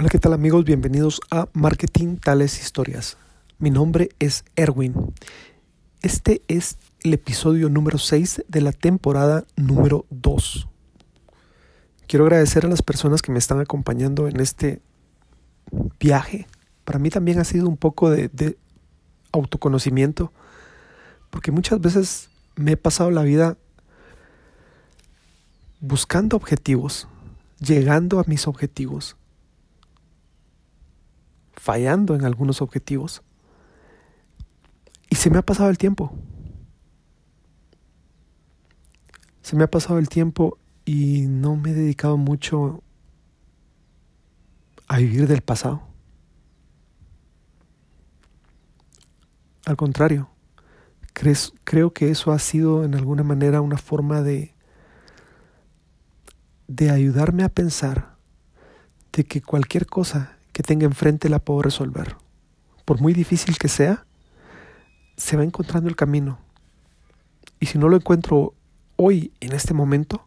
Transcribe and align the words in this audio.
Hola, 0.00 0.08
¿qué 0.08 0.18
tal 0.18 0.32
amigos? 0.32 0.64
Bienvenidos 0.64 1.20
a 1.30 1.50
Marketing 1.52 2.16
Tales 2.16 2.58
Historias. 2.58 3.18
Mi 3.58 3.68
nombre 3.68 4.08
es 4.18 4.46
Erwin. 4.56 4.94
Este 6.00 6.40
es 6.48 6.78
el 7.00 7.12
episodio 7.12 7.68
número 7.68 7.98
6 7.98 8.46
de 8.48 8.62
la 8.62 8.72
temporada 8.72 9.44
número 9.56 10.06
2. 10.08 10.68
Quiero 12.06 12.24
agradecer 12.24 12.64
a 12.64 12.70
las 12.70 12.80
personas 12.80 13.20
que 13.20 13.30
me 13.30 13.38
están 13.38 13.60
acompañando 13.60 14.26
en 14.26 14.40
este 14.40 14.80
viaje. 15.98 16.46
Para 16.86 16.98
mí 16.98 17.10
también 17.10 17.38
ha 17.38 17.44
sido 17.44 17.68
un 17.68 17.76
poco 17.76 18.08
de, 18.08 18.28
de 18.28 18.56
autoconocimiento, 19.32 20.32
porque 21.28 21.52
muchas 21.52 21.78
veces 21.78 22.30
me 22.56 22.72
he 22.72 22.76
pasado 22.78 23.10
la 23.10 23.22
vida 23.22 23.58
buscando 25.78 26.38
objetivos, 26.38 27.06
llegando 27.58 28.18
a 28.18 28.24
mis 28.26 28.46
objetivos, 28.46 29.18
fallando 31.60 32.14
en 32.14 32.24
algunos 32.24 32.62
objetivos. 32.62 33.22
Y 35.10 35.16
se 35.16 35.28
me 35.28 35.36
ha 35.36 35.42
pasado 35.42 35.68
el 35.68 35.76
tiempo. 35.76 36.10
Se 39.42 39.56
me 39.56 39.64
ha 39.64 39.70
pasado 39.70 39.98
el 39.98 40.08
tiempo 40.08 40.56
y 40.86 41.26
no 41.28 41.56
me 41.56 41.72
he 41.72 41.74
dedicado 41.74 42.16
mucho 42.16 42.82
a 44.88 44.96
vivir 44.96 45.26
del 45.26 45.42
pasado. 45.42 45.82
Al 49.66 49.76
contrario, 49.76 50.30
creo 51.64 51.92
que 51.92 52.10
eso 52.10 52.32
ha 52.32 52.38
sido 52.38 52.84
en 52.84 52.94
alguna 52.94 53.22
manera 53.22 53.60
una 53.60 53.76
forma 53.76 54.22
de, 54.22 54.54
de 56.68 56.90
ayudarme 56.90 57.42
a 57.42 57.50
pensar 57.50 58.16
de 59.12 59.24
que 59.24 59.42
cualquier 59.42 59.84
cosa 59.84 60.39
tenga 60.62 60.86
enfrente 60.86 61.28
la 61.28 61.38
puedo 61.38 61.62
resolver. 61.62 62.16
Por 62.84 63.00
muy 63.00 63.12
difícil 63.12 63.58
que 63.58 63.68
sea, 63.68 64.04
se 65.16 65.36
va 65.36 65.44
encontrando 65.44 65.88
el 65.88 65.96
camino. 65.96 66.38
Y 67.60 67.66
si 67.66 67.78
no 67.78 67.88
lo 67.88 67.96
encuentro 67.96 68.54
hoy, 68.96 69.32
en 69.40 69.52
este 69.52 69.74
momento, 69.74 70.26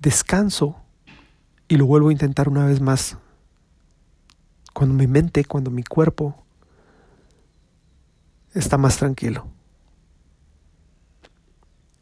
descanso 0.00 0.76
y 1.68 1.76
lo 1.76 1.86
vuelvo 1.86 2.08
a 2.08 2.12
intentar 2.12 2.48
una 2.48 2.66
vez 2.66 2.80
más. 2.80 3.18
Cuando 4.72 4.94
mi 4.94 5.06
mente, 5.06 5.44
cuando 5.44 5.70
mi 5.70 5.82
cuerpo 5.82 6.42
está 8.54 8.78
más 8.78 8.96
tranquilo. 8.96 9.46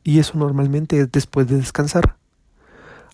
Y 0.03 0.19
eso 0.19 0.39
normalmente 0.39 1.01
es 1.01 1.13
después 1.13 1.47
de 1.47 1.57
descansar. 1.57 2.17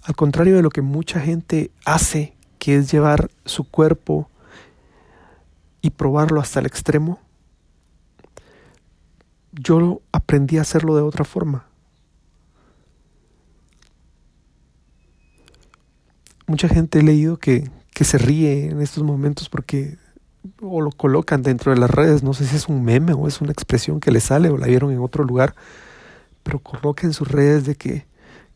Al 0.03 0.15
contrario 0.15 0.57
de 0.57 0.63
lo 0.63 0.71
que 0.71 0.83
mucha 0.83 1.21
gente 1.21 1.73
hace, 1.85 2.36
que 2.67 2.75
es 2.75 2.91
llevar 2.91 3.31
su 3.45 3.63
cuerpo 3.63 4.29
y 5.83 5.91
probarlo 5.91 6.41
hasta 6.41 6.59
el 6.59 6.67
extremo, 6.67 7.21
yo 9.53 10.01
aprendí 10.11 10.59
a 10.59 10.63
hacerlo 10.63 10.97
de 10.97 11.03
otra 11.03 11.25
forma. 11.25 11.67
Mucha 16.49 16.67
gente 16.67 16.99
he 16.99 17.03
leído 17.05 17.37
que, 17.37 17.71
que 17.95 18.03
se 18.03 18.19
ríe 18.19 18.67
en 18.67 18.83
estos 18.83 19.05
momentos 19.05 19.49
porque 19.49 19.97
o 20.61 20.81
lo 20.81 20.91
colocan 20.91 21.45
dentro 21.45 21.73
de 21.73 21.79
las 21.79 21.91
redes, 21.93 22.25
no 22.25 22.35
sé 22.35 22.47
si 22.47 22.57
es 22.57 22.67
un 22.67 22.83
meme 22.83 23.13
o 23.13 23.29
es 23.29 23.41
una 23.41 23.53
expresión 23.53 24.01
que 24.01 24.11
le 24.11 24.19
sale 24.19 24.51
o 24.51 24.57
la 24.57 24.67
vieron 24.67 24.91
en 24.91 24.99
otro 24.99 25.23
lugar, 25.23 25.55
pero 26.43 26.59
coloquen 26.59 27.13
sus 27.13 27.29
redes 27.31 27.65
de 27.65 27.77
que 27.77 28.07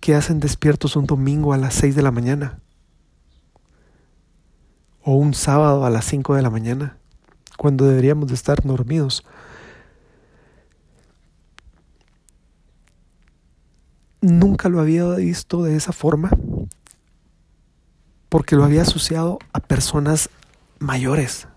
que 0.00 0.16
hacen 0.16 0.40
despiertos 0.40 0.96
un 0.96 1.06
domingo 1.06 1.52
a 1.52 1.58
las 1.58 1.74
6 1.74 1.94
de 1.94 2.02
la 2.02 2.10
mañana 2.10 2.58
o 5.02 5.14
un 5.14 5.34
sábado 5.34 5.84
a 5.84 5.90
las 5.90 6.04
5 6.06 6.34
de 6.34 6.42
la 6.42 6.50
mañana, 6.50 6.96
cuando 7.56 7.86
deberíamos 7.86 8.28
de 8.28 8.34
estar 8.34 8.62
dormidos. 8.62 9.24
Nunca 14.20 14.68
lo 14.68 14.80
había 14.80 15.06
visto 15.14 15.62
de 15.62 15.76
esa 15.76 15.92
forma 15.92 16.30
porque 18.28 18.54
lo 18.56 18.64
había 18.64 18.82
asociado 18.82 19.38
a 19.52 19.60
personas 19.60 20.30
mayores, 20.78 21.48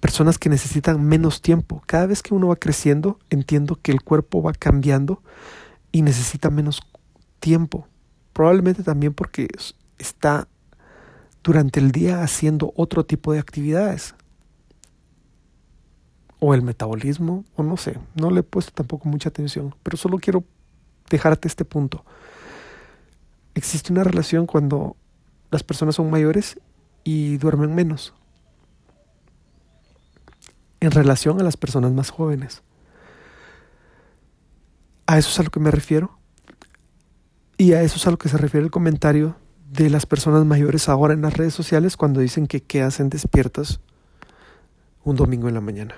personas 0.00 0.38
que 0.38 0.48
necesitan 0.48 1.02
menos 1.02 1.42
tiempo. 1.42 1.82
Cada 1.86 2.06
vez 2.06 2.22
que 2.22 2.34
uno 2.34 2.48
va 2.48 2.56
creciendo, 2.56 3.18
entiendo 3.30 3.78
que 3.82 3.90
el 3.92 4.02
cuerpo 4.02 4.42
va 4.42 4.52
cambiando 4.52 5.22
y 5.92 6.02
necesita 6.02 6.50
menos 6.50 6.80
tiempo. 7.40 7.88
Probablemente 8.32 8.82
también 8.82 9.12
porque 9.12 9.48
está 9.98 10.46
durante 11.46 11.78
el 11.78 11.92
día 11.92 12.24
haciendo 12.24 12.72
otro 12.74 13.06
tipo 13.06 13.32
de 13.32 13.38
actividades. 13.38 14.16
O 16.40 16.54
el 16.54 16.62
metabolismo, 16.62 17.44
o 17.54 17.62
no 17.62 17.76
sé, 17.76 18.00
no 18.16 18.32
le 18.32 18.40
he 18.40 18.42
puesto 18.42 18.72
tampoco 18.72 19.08
mucha 19.08 19.28
atención, 19.28 19.72
pero 19.84 19.96
solo 19.96 20.18
quiero 20.18 20.42
dejarte 21.08 21.46
este 21.46 21.64
punto. 21.64 22.04
Existe 23.54 23.92
una 23.92 24.02
relación 24.02 24.46
cuando 24.46 24.96
las 25.52 25.62
personas 25.62 25.94
son 25.94 26.10
mayores 26.10 26.58
y 27.04 27.36
duermen 27.36 27.76
menos 27.76 28.12
en 30.80 30.90
relación 30.90 31.40
a 31.40 31.44
las 31.44 31.56
personas 31.56 31.92
más 31.92 32.10
jóvenes. 32.10 32.64
A 35.06 35.16
eso 35.16 35.30
es 35.30 35.38
a 35.38 35.44
lo 35.44 35.50
que 35.50 35.60
me 35.60 35.70
refiero 35.70 36.18
y 37.56 37.74
a 37.74 37.82
eso 37.82 37.96
es 37.96 38.06
a 38.08 38.10
lo 38.10 38.18
que 38.18 38.28
se 38.28 38.36
refiere 38.36 38.64
el 38.64 38.72
comentario 38.72 39.36
de 39.70 39.90
las 39.90 40.06
personas 40.06 40.44
mayores 40.44 40.88
ahora 40.88 41.14
en 41.14 41.22
las 41.22 41.36
redes 41.36 41.54
sociales 41.54 41.96
cuando 41.96 42.20
dicen 42.20 42.46
que 42.46 42.62
qué 42.62 42.82
hacen 42.82 43.08
despiertas 43.10 43.80
un 45.04 45.16
domingo 45.16 45.48
en 45.48 45.54
la 45.54 45.60
mañana. 45.60 45.94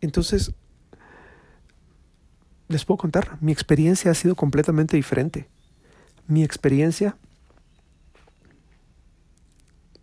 Entonces, 0.00 0.52
les 2.68 2.84
puedo 2.84 2.98
contar, 2.98 3.38
mi 3.40 3.52
experiencia 3.52 4.10
ha 4.10 4.14
sido 4.14 4.34
completamente 4.34 4.96
diferente. 4.96 5.48
Mi 6.26 6.42
experiencia 6.42 7.16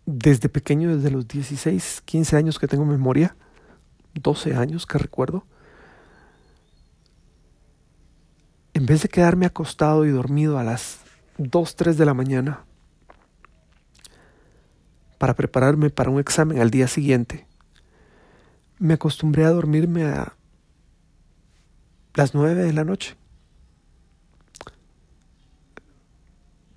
desde 0.06 0.48
pequeño, 0.48 0.96
desde 0.96 1.10
los 1.10 1.26
16, 1.26 2.02
15 2.04 2.36
años 2.36 2.58
que 2.58 2.66
tengo 2.66 2.84
memoria, 2.84 3.36
12 4.14 4.54
años 4.54 4.86
que 4.86 4.98
recuerdo, 4.98 5.44
en 8.74 8.86
vez 8.86 9.02
de 9.02 9.08
quedarme 9.08 9.46
acostado 9.46 10.04
y 10.04 10.10
dormido 10.10 10.58
a 10.58 10.64
las 10.64 11.00
2, 11.40 11.74
3 11.74 11.96
de 11.96 12.04
la 12.04 12.12
mañana 12.12 12.66
para 15.16 15.34
prepararme 15.34 15.88
para 15.88 16.10
un 16.10 16.20
examen 16.20 16.60
al 16.60 16.70
día 16.70 16.86
siguiente, 16.86 17.46
me 18.78 18.94
acostumbré 18.94 19.44
a 19.46 19.50
dormirme 19.50 20.04
a 20.04 20.34
las 22.12 22.34
9 22.34 22.62
de 22.62 22.72
la 22.74 22.84
noche. 22.84 23.16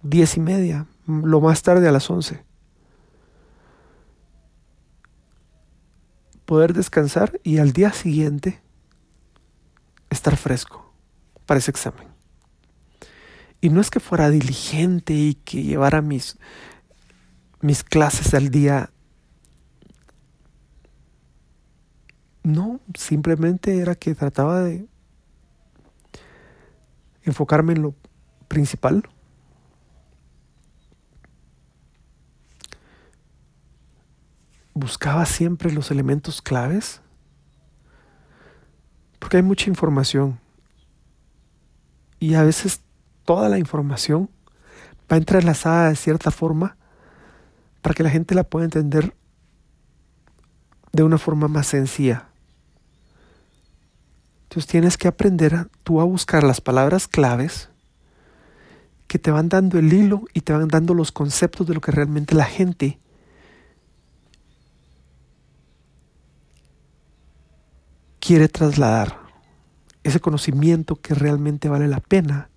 Diez 0.02 0.38
y 0.38 0.40
media, 0.40 0.88
lo 1.08 1.42
más 1.42 1.62
tarde 1.62 1.88
a 1.90 1.92
las 1.92 2.10
11. 2.10 2.44
Poder 6.46 6.74
descansar 6.74 7.40
y 7.44 7.58
al 7.58 7.74
día 7.74 7.92
siguiente 7.92 8.62
estar 10.10 10.38
fresco 10.38 10.94
para 11.46 11.58
ese 11.60 11.72
examen. 11.72 12.13
Y 13.64 13.70
no 13.70 13.80
es 13.80 13.90
que 13.90 14.02
fuera 14.02 14.30
diligente 14.30 15.14
y 15.14 15.36
que 15.36 15.64
llevara 15.64 16.02
mis, 16.02 16.38
mis 17.62 17.82
clases 17.82 18.34
al 18.34 18.50
día. 18.50 18.90
No, 22.44 22.82
simplemente 22.94 23.78
era 23.80 23.96
que 23.96 24.16
trataba 24.16 24.60
de 24.64 24.86
enfocarme 27.22 27.72
en 27.72 27.84
lo 27.84 27.96
principal. 28.50 29.08
Buscaba 34.74 35.26
siempre 35.26 35.72
los 35.72 35.90
elementos 35.90 36.42
claves. 36.42 37.00
Porque 39.20 39.38
hay 39.38 39.44
mucha 39.44 39.70
información 39.70 40.38
y 42.20 42.34
a 42.34 42.44
veces 42.44 42.82
toda 43.26 43.50
la 43.50 43.60
información 43.60 44.30
va 45.12 45.18
entrelazada 45.18 45.90
de 45.90 45.96
cierta 45.96 46.32
forma 46.32 46.78
para 47.82 47.94
que 47.94 48.04
la 48.04 48.10
gente 48.10 48.36
la 48.36 48.44
pueda 48.44 48.66
entender 48.66 49.16
de 50.92 51.04
una 51.04 51.18
forma 51.18 51.48
más 51.48 51.68
sencilla. 51.68 52.30
Entonces 54.44 54.70
tienes 54.70 54.98
que 54.98 55.08
aprender 55.08 55.68
tú 55.84 56.00
a 56.00 56.04
buscar 56.04 56.44
las 56.44 56.62
palabras 56.62 57.08
claves 57.08 57.70
que 59.08 59.20
te 59.20 59.32
van 59.32 59.50
dando 59.50 59.80
el 59.80 59.92
hilo 59.92 60.24
y 60.34 60.42
te 60.42 60.54
van 60.54 60.68
dando 60.68 60.94
los 60.94 61.12
conceptos 61.12 61.68
de 61.68 61.74
lo 61.74 61.82
que 61.82 61.92
realmente 61.92 62.36
la 62.36 62.46
gente 62.46 63.00
quiere 68.20 68.48
trasladar 68.48 69.20
ese 70.04 70.20
conocimiento 70.20 70.96
que 70.96 71.14
realmente 71.14 71.68
vale 71.68 71.88
la 71.88 72.00
pena 72.00 72.50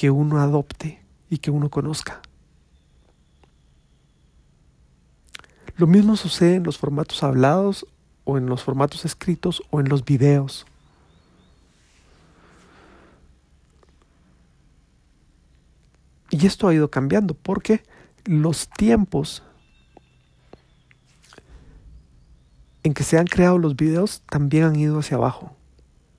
que 0.00 0.10
uno 0.10 0.40
adopte 0.40 0.98
y 1.28 1.36
que 1.36 1.50
uno 1.50 1.68
conozca. 1.68 2.22
Lo 5.76 5.86
mismo 5.86 6.16
sucede 6.16 6.54
en 6.54 6.62
los 6.62 6.78
formatos 6.78 7.22
hablados 7.22 7.86
o 8.24 8.38
en 8.38 8.46
los 8.46 8.62
formatos 8.62 9.04
escritos 9.04 9.62
o 9.68 9.78
en 9.78 9.90
los 9.90 10.02
videos. 10.02 10.64
Y 16.30 16.46
esto 16.46 16.66
ha 16.66 16.72
ido 16.72 16.90
cambiando 16.90 17.34
porque 17.34 17.82
los 18.24 18.70
tiempos 18.70 19.42
en 22.84 22.94
que 22.94 23.02
se 23.02 23.18
han 23.18 23.26
creado 23.26 23.58
los 23.58 23.76
videos 23.76 24.22
también 24.30 24.64
han 24.64 24.76
ido 24.76 24.98
hacia 24.98 25.18
abajo. 25.18 25.54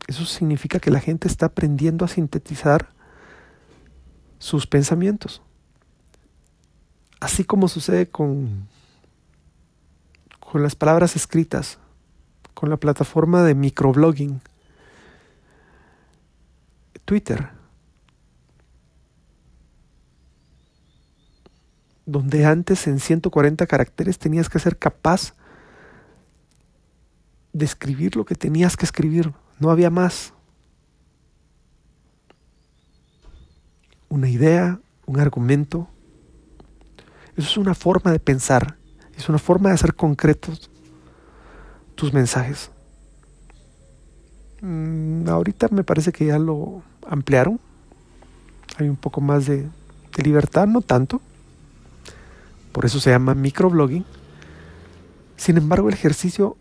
Eso 0.07 0.24
significa 0.25 0.80
que 0.80 0.92
la 0.92 1.00
gente 1.00 1.28
está 1.28 1.48
aprendiendo 1.48 2.06
a 2.06 2.10
sintetizar 2.10 3.00
sus 4.41 4.65
pensamientos. 4.65 5.39
Así 7.19 7.43
como 7.43 7.67
sucede 7.67 8.09
con, 8.09 8.67
con 10.39 10.63
las 10.63 10.75
palabras 10.75 11.15
escritas, 11.15 11.77
con 12.55 12.71
la 12.71 12.77
plataforma 12.77 13.43
de 13.43 13.53
microblogging, 13.53 14.41
Twitter, 17.05 17.49
donde 22.07 22.45
antes 22.45 22.87
en 22.87 22.99
140 22.99 23.67
caracteres 23.67 24.17
tenías 24.17 24.49
que 24.49 24.57
ser 24.57 24.77
capaz 24.79 25.35
de 27.53 27.65
escribir 27.65 28.15
lo 28.15 28.25
que 28.25 28.33
tenías 28.33 28.75
que 28.75 28.85
escribir, 28.85 29.33
no 29.59 29.69
había 29.69 29.91
más. 29.91 30.33
Una 34.11 34.27
idea, 34.27 34.77
un 35.05 35.21
argumento. 35.21 35.87
Eso 37.37 37.47
es 37.47 37.57
una 37.57 37.73
forma 37.73 38.11
de 38.11 38.19
pensar, 38.19 38.75
es 39.15 39.29
una 39.29 39.37
forma 39.37 39.69
de 39.69 39.75
hacer 39.75 39.95
concretos 39.95 40.69
tus 41.95 42.11
mensajes. 42.11 42.71
Mm, 44.59 45.29
ahorita 45.29 45.69
me 45.71 45.85
parece 45.85 46.11
que 46.11 46.25
ya 46.25 46.37
lo 46.37 46.83
ampliaron. 47.07 47.61
Hay 48.75 48.89
un 48.89 48.97
poco 48.97 49.21
más 49.21 49.45
de, 49.45 49.69
de 50.17 50.23
libertad, 50.23 50.67
no 50.67 50.81
tanto. 50.81 51.21
Por 52.73 52.83
eso 52.83 52.99
se 52.99 53.11
llama 53.11 53.33
microblogging. 53.33 54.03
Sin 55.37 55.55
embargo, 55.55 55.87
el 55.87 55.93
ejercicio 55.93 56.57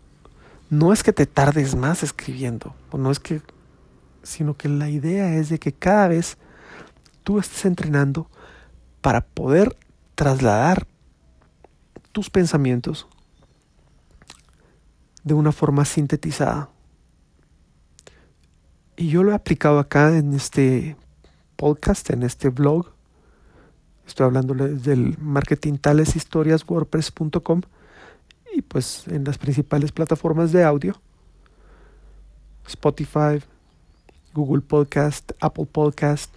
no 0.69 0.93
es 0.93 1.03
que 1.03 1.11
te 1.11 1.25
tardes 1.25 1.75
más 1.75 2.01
escribiendo, 2.01 2.73
o 2.91 2.97
no 2.97 3.11
es 3.11 3.19
que, 3.19 3.41
sino 4.23 4.55
que 4.55 4.69
la 4.69 4.89
idea 4.89 5.35
es 5.35 5.49
de 5.49 5.59
que 5.59 5.73
cada 5.73 6.07
vez 6.07 6.37
tú 7.23 7.39
estés 7.39 7.65
entrenando 7.65 8.29
para 9.01 9.21
poder 9.21 9.77
trasladar 10.15 10.87
tus 12.11 12.29
pensamientos 12.29 13.07
de 15.23 15.33
una 15.33 15.51
forma 15.51 15.85
sintetizada. 15.85 16.69
Y 18.97 19.09
yo 19.09 19.23
lo 19.23 19.31
he 19.31 19.35
aplicado 19.35 19.79
acá 19.79 20.15
en 20.17 20.33
este 20.33 20.95
podcast, 21.55 22.09
en 22.11 22.23
este 22.23 22.49
blog. 22.49 22.91
Estoy 24.05 24.25
hablando 24.25 24.53
del 24.53 25.17
marketing 25.19 25.77
tales 25.77 26.15
y 28.53 28.61
pues 28.61 29.07
en 29.07 29.23
las 29.23 29.37
principales 29.37 29.91
plataformas 29.91 30.51
de 30.51 30.63
audio, 30.63 30.99
Spotify, 32.67 33.41
Google 34.33 34.61
Podcast, 34.61 35.31
Apple 35.39 35.67
Podcast. 35.71 36.35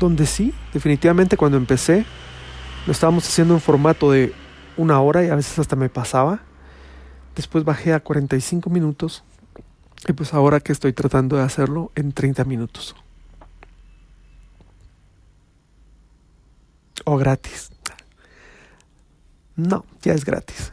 Donde 0.00 0.26
sí, 0.26 0.52
definitivamente 0.72 1.36
cuando 1.36 1.56
empecé, 1.56 2.04
lo 2.86 2.92
estábamos 2.92 3.26
haciendo 3.26 3.54
en 3.54 3.60
formato 3.60 4.10
de 4.10 4.32
una 4.76 5.00
hora 5.00 5.24
y 5.24 5.28
a 5.28 5.36
veces 5.36 5.58
hasta 5.58 5.76
me 5.76 5.88
pasaba. 5.88 6.40
Después 7.36 7.64
bajé 7.64 7.92
a 7.92 8.00
45 8.00 8.70
minutos 8.70 9.24
y 10.06 10.12
pues 10.12 10.34
ahora 10.34 10.60
que 10.60 10.72
estoy 10.72 10.92
tratando 10.92 11.36
de 11.36 11.42
hacerlo 11.42 11.90
en 11.94 12.12
30 12.12 12.44
minutos. 12.44 12.94
o 17.04 17.16
gratis. 17.16 17.70
No, 19.56 19.84
ya 20.02 20.14
es 20.14 20.24
gratis. 20.24 20.72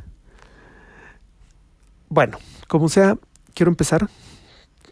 Bueno, 2.09 2.37
como 2.67 2.89
sea, 2.89 3.17
quiero 3.53 3.71
empezar. 3.71 4.09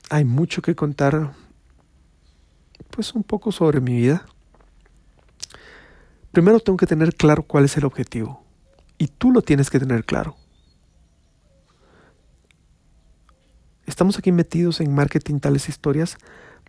Hay 0.09 0.25
mucho 0.25 0.61
que 0.61 0.75
contar, 0.75 1.33
pues 2.89 3.13
un 3.13 3.23
poco 3.23 3.51
sobre 3.51 3.81
mi 3.81 3.95
vida. 3.97 4.25
Primero 6.31 6.59
tengo 6.59 6.77
que 6.77 6.87
tener 6.87 7.15
claro 7.15 7.43
cuál 7.43 7.65
es 7.65 7.75
el 7.77 7.85
objetivo. 7.85 8.43
Y 8.97 9.07
tú 9.07 9.31
lo 9.31 9.41
tienes 9.41 9.69
que 9.69 9.79
tener 9.79 10.05
claro. 10.05 10.35
Estamos 13.85 14.17
aquí 14.17 14.31
metidos 14.31 14.81
en 14.81 14.93
marketing 14.93 15.39
tales 15.39 15.67
historias 15.67 16.17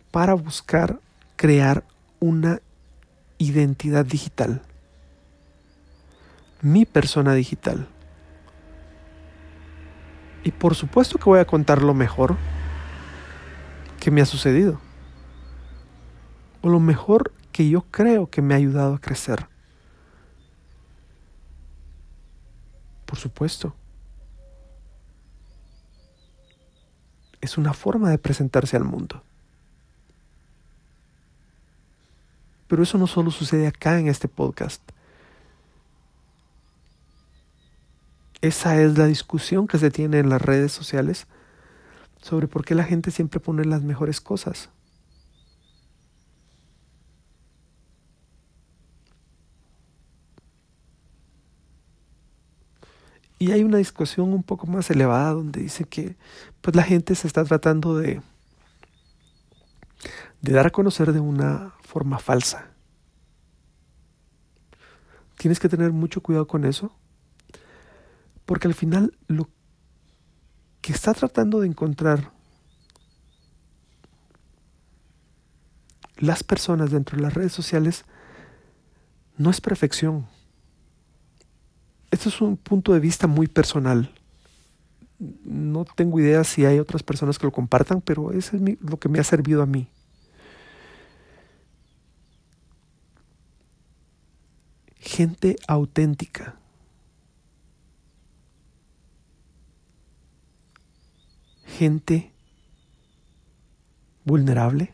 para 0.09 0.33
buscar 0.33 0.99
crear 1.35 1.83
una 2.19 2.61
identidad 3.37 4.05
digital. 4.05 4.61
Mi 6.61 6.85
persona 6.85 7.33
digital. 7.33 7.87
Y 10.43 10.51
por 10.51 10.75
supuesto 10.75 11.19
que 11.19 11.25
voy 11.25 11.39
a 11.39 11.45
contar 11.45 11.81
lo 11.81 11.93
mejor 11.93 12.37
que 13.99 14.09
me 14.09 14.21
ha 14.21 14.25
sucedido. 14.25 14.79
O 16.61 16.69
lo 16.69 16.79
mejor 16.79 17.33
que 17.51 17.69
yo 17.69 17.81
creo 17.91 18.29
que 18.29 18.41
me 18.41 18.53
ha 18.53 18.57
ayudado 18.57 18.95
a 18.95 18.99
crecer. 18.99 19.47
Por 23.05 23.17
supuesto. 23.17 23.75
Es 27.41 27.57
una 27.57 27.73
forma 27.73 28.09
de 28.09 28.17
presentarse 28.17 28.77
al 28.77 28.83
mundo. 28.83 29.23
Pero 32.67 32.83
eso 32.83 32.97
no 32.97 33.07
solo 33.07 33.31
sucede 33.31 33.67
acá 33.67 33.99
en 33.99 34.07
este 34.07 34.27
podcast. 34.29 34.81
Esa 38.41 38.81
es 38.81 38.97
la 38.97 39.05
discusión 39.05 39.67
que 39.67 39.77
se 39.77 39.91
tiene 39.91 40.19
en 40.19 40.29
las 40.29 40.41
redes 40.41 40.71
sociales 40.71 41.27
sobre 42.21 42.47
por 42.47 42.63
qué 42.63 42.73
la 42.73 42.83
gente 42.83 43.11
siempre 43.11 43.39
pone 43.39 43.65
las 43.65 43.81
mejores 43.81 44.21
cosas. 44.21 44.69
Y 53.41 53.53
hay 53.53 53.63
una 53.63 53.79
discusión 53.79 54.33
un 54.33 54.43
poco 54.43 54.67
más 54.67 54.91
elevada 54.91 55.31
donde 55.31 55.61
dice 55.61 55.85
que 55.85 56.15
pues 56.61 56.75
la 56.75 56.83
gente 56.83 57.15
se 57.15 57.25
está 57.25 57.43
tratando 57.43 57.97
de 57.97 58.21
de 60.41 60.51
dar 60.53 60.67
a 60.67 60.69
conocer 60.69 61.11
de 61.11 61.21
una 61.21 61.73
forma 61.81 62.19
falsa. 62.19 62.67
Tienes 65.39 65.59
que 65.59 65.69
tener 65.69 65.91
mucho 65.91 66.21
cuidado 66.21 66.45
con 66.45 66.65
eso, 66.65 66.95
porque 68.45 68.67
al 68.67 68.75
final 68.75 69.17
lo 69.25 69.49
que 70.81 70.93
está 70.93 71.11
tratando 71.15 71.61
de 71.61 71.67
encontrar 71.67 72.31
las 76.17 76.43
personas 76.43 76.91
dentro 76.91 77.17
de 77.17 77.23
las 77.23 77.33
redes 77.33 77.53
sociales 77.53 78.05
no 79.35 79.49
es 79.49 79.61
perfección. 79.61 80.27
Esto 82.11 82.29
es 82.29 82.41
un 82.41 82.57
punto 82.57 82.93
de 82.93 82.99
vista 82.99 83.25
muy 83.25 83.47
personal. 83.47 84.13
No 85.17 85.85
tengo 85.85 86.19
idea 86.19 86.43
si 86.43 86.65
hay 86.65 86.79
otras 86.79 87.03
personas 87.03 87.39
que 87.39 87.45
lo 87.45 87.51
compartan, 87.51 88.01
pero 88.01 88.31
eso 88.31 88.57
es 88.57 88.61
lo 88.81 88.97
que 88.97 89.09
me 89.09 89.19
ha 89.19 89.23
servido 89.23 89.61
a 89.61 89.65
mí. 89.65 89.87
gente 95.01 95.57
auténtica. 95.67 96.55
Gente 101.65 102.31
vulnerable. 104.23 104.93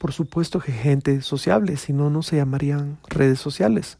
Por 0.00 0.12
supuesto 0.12 0.58
que 0.58 0.72
gente 0.72 1.22
sociable, 1.22 1.76
si 1.76 1.92
no, 1.92 2.10
no 2.10 2.22
se 2.22 2.36
llamarían 2.36 2.98
redes 3.08 3.38
sociales. 3.38 3.98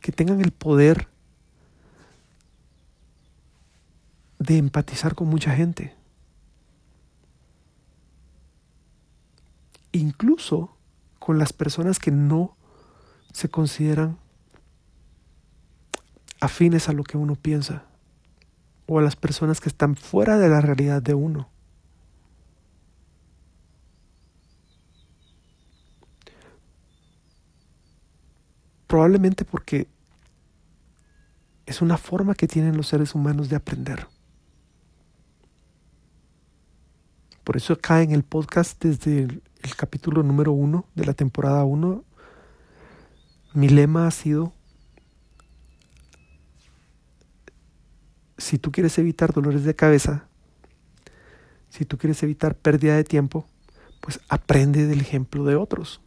Que 0.00 0.12
tengan 0.12 0.40
el 0.40 0.52
poder 0.52 1.08
de 4.38 4.56
empatizar 4.56 5.14
con 5.14 5.28
mucha 5.28 5.54
gente. 5.54 5.94
incluso 9.92 10.74
con 11.18 11.38
las 11.38 11.52
personas 11.52 11.98
que 11.98 12.10
no 12.10 12.56
se 13.32 13.48
consideran 13.48 14.18
afines 16.40 16.88
a 16.88 16.92
lo 16.92 17.04
que 17.04 17.16
uno 17.16 17.36
piensa 17.36 17.84
o 18.86 18.98
a 18.98 19.02
las 19.02 19.14
personas 19.14 19.60
que 19.60 19.68
están 19.68 19.94
fuera 19.94 20.38
de 20.38 20.48
la 20.48 20.60
realidad 20.60 21.00
de 21.00 21.14
uno. 21.14 21.51
Probablemente 28.92 29.46
porque 29.46 29.88
es 31.64 31.80
una 31.80 31.96
forma 31.96 32.34
que 32.34 32.46
tienen 32.46 32.76
los 32.76 32.88
seres 32.88 33.14
humanos 33.14 33.48
de 33.48 33.56
aprender. 33.56 34.06
Por 37.42 37.56
eso 37.56 37.72
acá 37.72 38.02
en 38.02 38.10
el 38.10 38.22
podcast 38.22 38.84
desde 38.84 39.22
el, 39.22 39.76
capítulo 39.78 40.22
número 40.22 40.52
uno 40.52 40.84
de 40.94 41.06
la 41.06 41.14
temporada 41.14 41.64
uno, 41.64 42.04
mi 43.54 43.70
lema 43.70 44.06
ha 44.06 44.10
sido, 44.10 44.52
si 48.36 48.58
tú 48.58 48.72
quieres 48.72 48.98
evitar 48.98 49.32
dolores 49.32 49.64
de 49.64 49.74
cabeza, 49.74 50.28
si 51.70 51.86
tú 51.86 51.96
quieres 51.96 52.22
evitar 52.22 52.56
pérdida 52.56 52.94
de 52.96 53.04
tiempo, 53.04 53.46
pues 54.02 54.20
aprende 54.28 54.86
del 54.86 55.00
ejemplo 55.00 55.46
de 55.46 55.56
otros. 55.56 56.02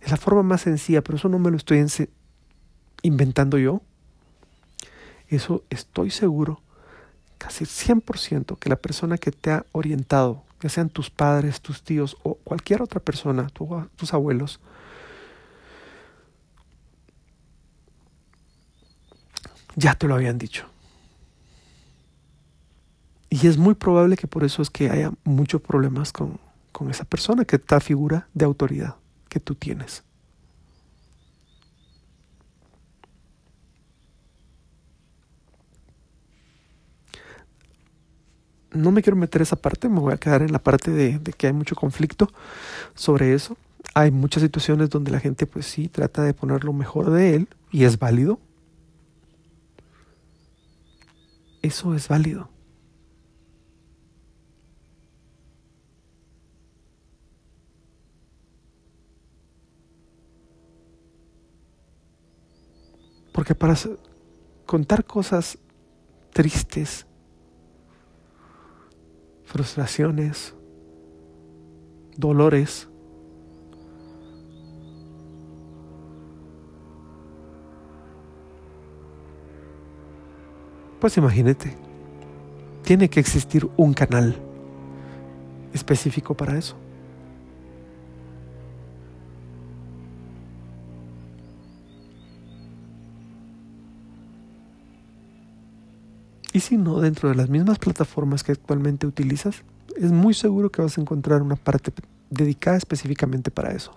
Es 0.00 0.10
la 0.10 0.16
forma 0.16 0.42
más 0.42 0.62
sencilla, 0.62 1.02
pero 1.02 1.16
eso 1.16 1.28
no 1.28 1.38
me 1.38 1.50
lo 1.50 1.56
estoy 1.56 1.84
inventando 3.02 3.58
yo. 3.58 3.82
Eso 5.28 5.62
estoy 5.68 6.10
seguro, 6.10 6.62
casi 7.36 7.64
100%, 7.64 8.58
que 8.58 8.70
la 8.70 8.76
persona 8.76 9.18
que 9.18 9.30
te 9.30 9.50
ha 9.50 9.66
orientado, 9.72 10.42
ya 10.62 10.70
sean 10.70 10.88
tus 10.88 11.10
padres, 11.10 11.60
tus 11.60 11.82
tíos 11.82 12.16
o 12.22 12.36
cualquier 12.36 12.80
otra 12.80 13.00
persona, 13.00 13.48
tus 13.96 14.14
abuelos, 14.14 14.58
ya 19.76 19.94
te 19.94 20.08
lo 20.08 20.14
habían 20.14 20.38
dicho. 20.38 20.66
Y 23.28 23.46
es 23.46 23.58
muy 23.58 23.74
probable 23.74 24.16
que 24.16 24.26
por 24.26 24.44
eso 24.44 24.62
es 24.62 24.70
que 24.70 24.88
haya 24.88 25.12
muchos 25.24 25.60
problemas 25.60 26.12
con, 26.12 26.40
con 26.72 26.90
esa 26.90 27.04
persona, 27.04 27.44
que 27.44 27.56
esta 27.56 27.78
figura 27.80 28.28
de 28.32 28.46
autoridad 28.46 28.96
que 29.28 29.40
tú 29.40 29.54
tienes. 29.54 30.02
no 38.72 38.92
me 38.92 39.02
quiero 39.02 39.16
meter 39.16 39.42
esa 39.42 39.56
parte, 39.56 39.88
me 39.88 40.00
voy 40.00 40.12
a 40.12 40.18
quedar 40.18 40.42
en 40.42 40.52
la 40.52 40.58
parte 40.58 40.90
de, 40.90 41.20
que 41.36 41.46
hay 41.46 41.52
mucho 41.52 41.74
conflicto 41.74 42.28
sobre 42.94 43.34
eso. 43.34 43.56
Hay 43.94 44.10
muchas 44.10 44.42
situaciones 44.42 44.90
donde 44.90 45.10
la 45.10 45.20
gente 45.20 45.46
pues 45.46 45.66
sí 45.66 45.88
trata 45.88 46.22
de 46.22 46.34
poner 46.34 46.64
lo 46.64 46.72
mejor 46.72 47.10
de 47.10 47.34
él 47.34 47.48
y 47.70 47.84
es 47.84 47.98
válido. 47.98 48.38
Eso 51.62 51.94
es 51.94 52.08
válido. 52.08 52.50
Porque 63.38 63.54
para 63.54 63.76
contar 64.66 65.04
cosas 65.04 65.56
tristes, 66.32 67.06
frustraciones, 69.44 70.56
dolores. 72.16 72.88
Pues 80.98 81.16
imagínate, 81.16 81.76
tiene 82.82 83.08
que 83.08 83.20
existir 83.20 83.70
un 83.76 83.94
canal 83.94 84.34
específico 85.72 86.34
para 86.36 86.58
eso. 86.58 86.87
Y 96.58 96.60
si 96.60 96.76
no, 96.76 96.98
dentro 96.98 97.28
de 97.28 97.36
las 97.36 97.48
mismas 97.48 97.78
plataformas 97.78 98.42
que 98.42 98.50
actualmente 98.50 99.06
utilizas, 99.06 99.62
es 99.96 100.10
muy 100.10 100.34
seguro 100.34 100.72
que 100.72 100.82
vas 100.82 100.98
a 100.98 101.00
encontrar 101.00 101.40
una 101.40 101.54
parte 101.54 101.92
dedicada 102.30 102.76
específicamente 102.76 103.52
para 103.52 103.70
eso. 103.70 103.96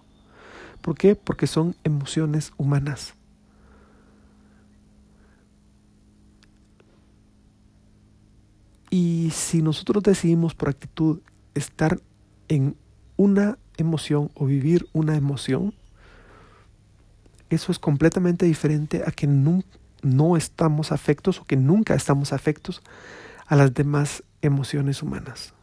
¿Por 0.83 0.95
qué? 0.95 1.15
Porque 1.15 1.47
son 1.47 1.75
emociones 1.83 2.53
humanas. 2.57 3.15
Y 8.91 9.31
si 9.33 9.63
nosotros 9.63 10.03
decidimos 10.03 10.53
por 10.53 10.69
actitud 10.69 11.19
estar 11.55 11.99
en 12.47 12.75
una 13.17 13.57
emoción 13.77 14.29
o 14.35 14.45
vivir 14.45 14.87
una 14.93 15.15
emoción, 15.15 15.73
eso 17.49 17.71
es 17.71 17.79
completamente 17.79 18.45
diferente 18.45 19.01
a 19.03 19.09
que 19.09 19.25
nunca 19.25 19.80
no 20.01 20.37
estamos 20.37 20.91
afectos 20.91 21.39
o 21.39 21.45
que 21.45 21.57
nunca 21.57 21.93
estamos 21.93 22.33
afectos 22.33 22.81
a 23.47 23.55
las 23.55 23.73
demás 23.73 24.23
emociones 24.41 25.03
humanas. 25.03 25.53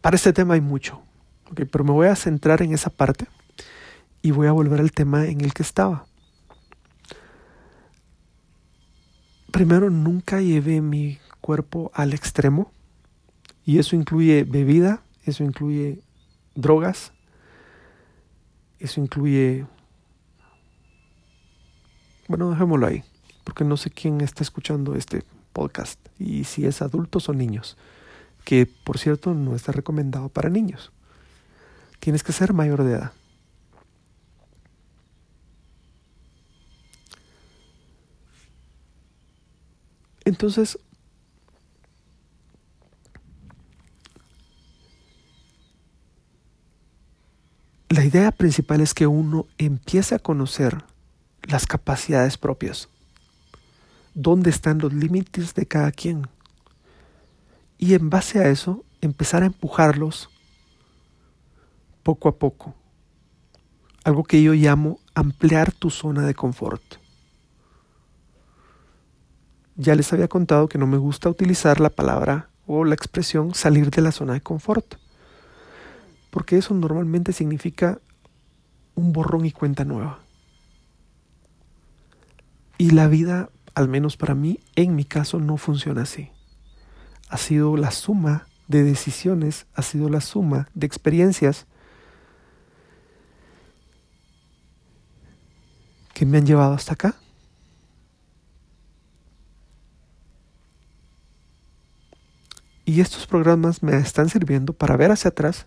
Para 0.00 0.14
este 0.14 0.32
tema 0.32 0.54
hay 0.54 0.60
mucho, 0.60 1.02
pero 1.72 1.82
me 1.82 1.90
voy 1.90 2.06
a 2.06 2.14
centrar 2.14 2.62
en 2.62 2.72
esa 2.72 2.90
parte 2.90 3.26
y 4.22 4.30
voy 4.30 4.46
a 4.46 4.52
volver 4.52 4.78
al 4.78 4.92
tema 4.92 5.26
en 5.26 5.40
el 5.40 5.52
que 5.52 5.64
estaba. 5.64 6.06
Primero, 9.50 9.90
nunca 9.90 10.40
llevé 10.40 10.80
mi 10.80 11.18
cuerpo 11.46 11.92
al 11.94 12.12
extremo. 12.12 12.72
Y 13.64 13.78
eso 13.78 13.94
incluye 13.94 14.42
bebida, 14.42 15.04
eso 15.24 15.44
incluye 15.44 16.00
drogas, 16.56 17.12
eso 18.80 19.00
incluye... 19.00 19.64
Bueno, 22.26 22.50
dejémoslo 22.50 22.88
ahí, 22.88 23.04
porque 23.44 23.62
no 23.64 23.76
sé 23.76 23.90
quién 23.90 24.20
está 24.20 24.42
escuchando 24.42 24.96
este 24.96 25.22
podcast 25.52 26.00
y 26.18 26.42
si 26.44 26.66
es 26.66 26.82
adultos 26.82 27.28
o 27.28 27.32
niños, 27.32 27.76
que 28.44 28.66
por 28.66 28.98
cierto 28.98 29.32
no 29.32 29.54
está 29.54 29.70
recomendado 29.70 30.28
para 30.28 30.50
niños. 30.50 30.90
Tienes 32.00 32.24
que 32.24 32.32
ser 32.32 32.52
mayor 32.52 32.82
de 32.82 32.92
edad. 32.94 33.12
Entonces, 40.24 40.80
La 47.88 48.04
idea 48.04 48.32
principal 48.32 48.80
es 48.80 48.94
que 48.94 49.06
uno 49.06 49.46
empiece 49.58 50.16
a 50.16 50.18
conocer 50.18 50.82
las 51.44 51.66
capacidades 51.66 52.36
propias, 52.36 52.88
dónde 54.12 54.50
están 54.50 54.78
los 54.78 54.92
límites 54.92 55.54
de 55.54 55.66
cada 55.66 55.92
quien, 55.92 56.26
y 57.78 57.94
en 57.94 58.10
base 58.10 58.40
a 58.40 58.48
eso 58.48 58.84
empezar 59.00 59.44
a 59.44 59.46
empujarlos 59.46 60.30
poco 62.02 62.28
a 62.28 62.36
poco. 62.36 62.74
Algo 64.02 64.24
que 64.24 64.42
yo 64.42 64.52
llamo 64.52 64.98
ampliar 65.14 65.70
tu 65.70 65.90
zona 65.90 66.26
de 66.26 66.34
confort. 66.34 66.82
Ya 69.76 69.94
les 69.94 70.12
había 70.12 70.26
contado 70.26 70.68
que 70.68 70.78
no 70.78 70.88
me 70.88 70.96
gusta 70.96 71.28
utilizar 71.28 71.78
la 71.78 71.90
palabra 71.90 72.50
o 72.66 72.84
la 72.84 72.96
expresión 72.96 73.54
salir 73.54 73.90
de 73.90 74.02
la 74.02 74.10
zona 74.10 74.32
de 74.32 74.40
confort 74.40 74.96
porque 76.36 76.58
eso 76.58 76.74
normalmente 76.74 77.32
significa 77.32 77.98
un 78.94 79.14
borrón 79.14 79.46
y 79.46 79.52
cuenta 79.52 79.86
nueva. 79.86 80.18
Y 82.76 82.90
la 82.90 83.08
vida, 83.08 83.48
al 83.74 83.88
menos 83.88 84.18
para 84.18 84.34
mí, 84.34 84.60
en 84.74 84.96
mi 84.96 85.06
caso, 85.06 85.40
no 85.40 85.56
funciona 85.56 86.02
así. 86.02 86.28
Ha 87.30 87.38
sido 87.38 87.78
la 87.78 87.90
suma 87.90 88.48
de 88.68 88.82
decisiones, 88.82 89.64
ha 89.72 89.80
sido 89.80 90.10
la 90.10 90.20
suma 90.20 90.68
de 90.74 90.86
experiencias 90.86 91.64
que 96.12 96.26
me 96.26 96.36
han 96.36 96.44
llevado 96.44 96.74
hasta 96.74 96.92
acá. 96.92 97.14
Y 102.84 103.00
estos 103.00 103.26
programas 103.26 103.82
me 103.82 103.96
están 103.96 104.28
sirviendo 104.28 104.74
para 104.74 104.98
ver 104.98 105.10
hacia 105.12 105.30
atrás 105.30 105.66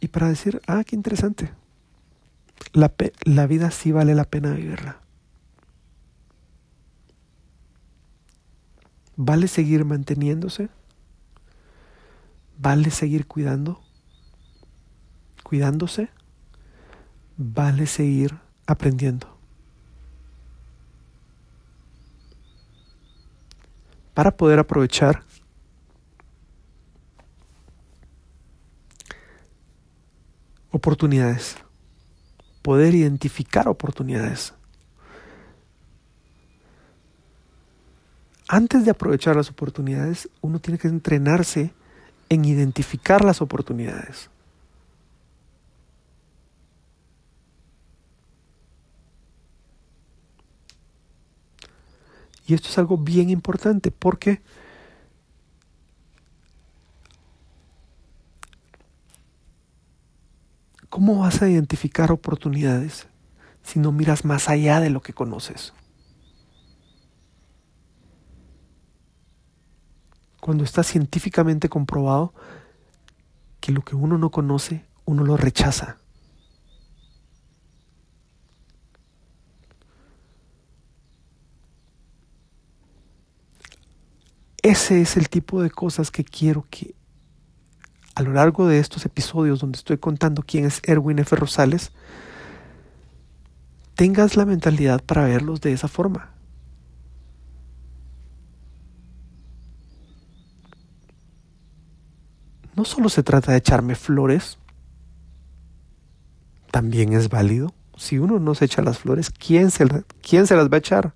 y 0.00 0.08
para 0.08 0.28
decir, 0.28 0.60
ah, 0.66 0.84
qué 0.84 0.94
interesante, 0.96 1.50
la, 2.72 2.92
la 3.24 3.46
vida 3.46 3.70
sí 3.70 3.92
vale 3.92 4.14
la 4.14 4.24
pena 4.24 4.52
vivirla. 4.52 5.00
¿Vale 9.16 9.48
seguir 9.48 9.86
manteniéndose? 9.86 10.68
¿Vale 12.58 12.90
seguir 12.90 13.26
cuidando? 13.26 13.80
Cuidándose. 15.42 16.10
Vale 17.38 17.86
seguir 17.86 18.38
aprendiendo. 18.66 19.38
Para 24.12 24.36
poder 24.36 24.58
aprovechar 24.58 25.22
oportunidades, 30.76 31.56
poder 32.62 32.94
identificar 32.94 33.68
oportunidades. 33.68 34.54
Antes 38.48 38.84
de 38.84 38.92
aprovechar 38.92 39.34
las 39.34 39.50
oportunidades, 39.50 40.28
uno 40.40 40.60
tiene 40.60 40.78
que 40.78 40.88
entrenarse 40.88 41.72
en 42.28 42.44
identificar 42.44 43.24
las 43.24 43.42
oportunidades. 43.42 44.30
Y 52.46 52.54
esto 52.54 52.68
es 52.68 52.78
algo 52.78 52.96
bien 52.96 53.30
importante 53.30 53.90
porque 53.90 54.40
¿cómo 60.88 61.18
vas 61.20 61.42
a 61.42 61.48
identificar 61.48 62.12
oportunidades 62.12 63.06
si 63.62 63.78
no 63.78 63.92
miras 63.92 64.24
más 64.24 64.48
allá 64.48 64.80
de 64.80 64.90
lo 64.90 65.00
que 65.00 65.12
conoces? 65.12 65.72
cuando 70.46 70.62
está 70.62 70.84
científicamente 70.84 71.68
comprobado 71.68 72.32
que 73.58 73.72
lo 73.72 73.82
que 73.82 73.96
uno 73.96 74.16
no 74.16 74.30
conoce, 74.30 74.84
uno 75.04 75.24
lo 75.24 75.36
rechaza. 75.36 75.98
Ese 84.62 85.00
es 85.00 85.16
el 85.16 85.28
tipo 85.28 85.62
de 85.62 85.70
cosas 85.70 86.12
que 86.12 86.22
quiero 86.22 86.64
que 86.70 86.94
a 88.16 88.22
lo 88.22 88.32
largo 88.32 88.66
de 88.66 88.80
estos 88.80 89.06
episodios 89.06 89.60
donde 89.60 89.76
estoy 89.76 89.98
contando 89.98 90.42
quién 90.42 90.64
es 90.64 90.80
Erwin 90.82 91.20
F. 91.20 91.36
Rosales, 91.36 91.92
tengas 93.94 94.36
la 94.36 94.44
mentalidad 94.44 95.00
para 95.04 95.26
verlos 95.26 95.60
de 95.60 95.72
esa 95.72 95.86
forma. 95.86 96.36
no 102.76 102.84
solo 102.84 103.08
se 103.08 103.22
trata 103.22 103.52
de 103.52 103.58
echarme 103.58 103.94
flores, 103.94 104.58
también 106.70 107.14
es 107.14 107.30
válido. 107.30 107.74
Si 107.96 108.18
uno 108.18 108.38
no 108.38 108.54
se 108.54 108.66
echa 108.66 108.82
las 108.82 108.98
flores, 108.98 109.30
¿quién 109.30 109.70
se, 109.70 109.86
quién 110.20 110.46
se 110.46 110.54
las 110.54 110.68
va 110.68 110.74
a 110.74 110.78
echar? 110.78 111.14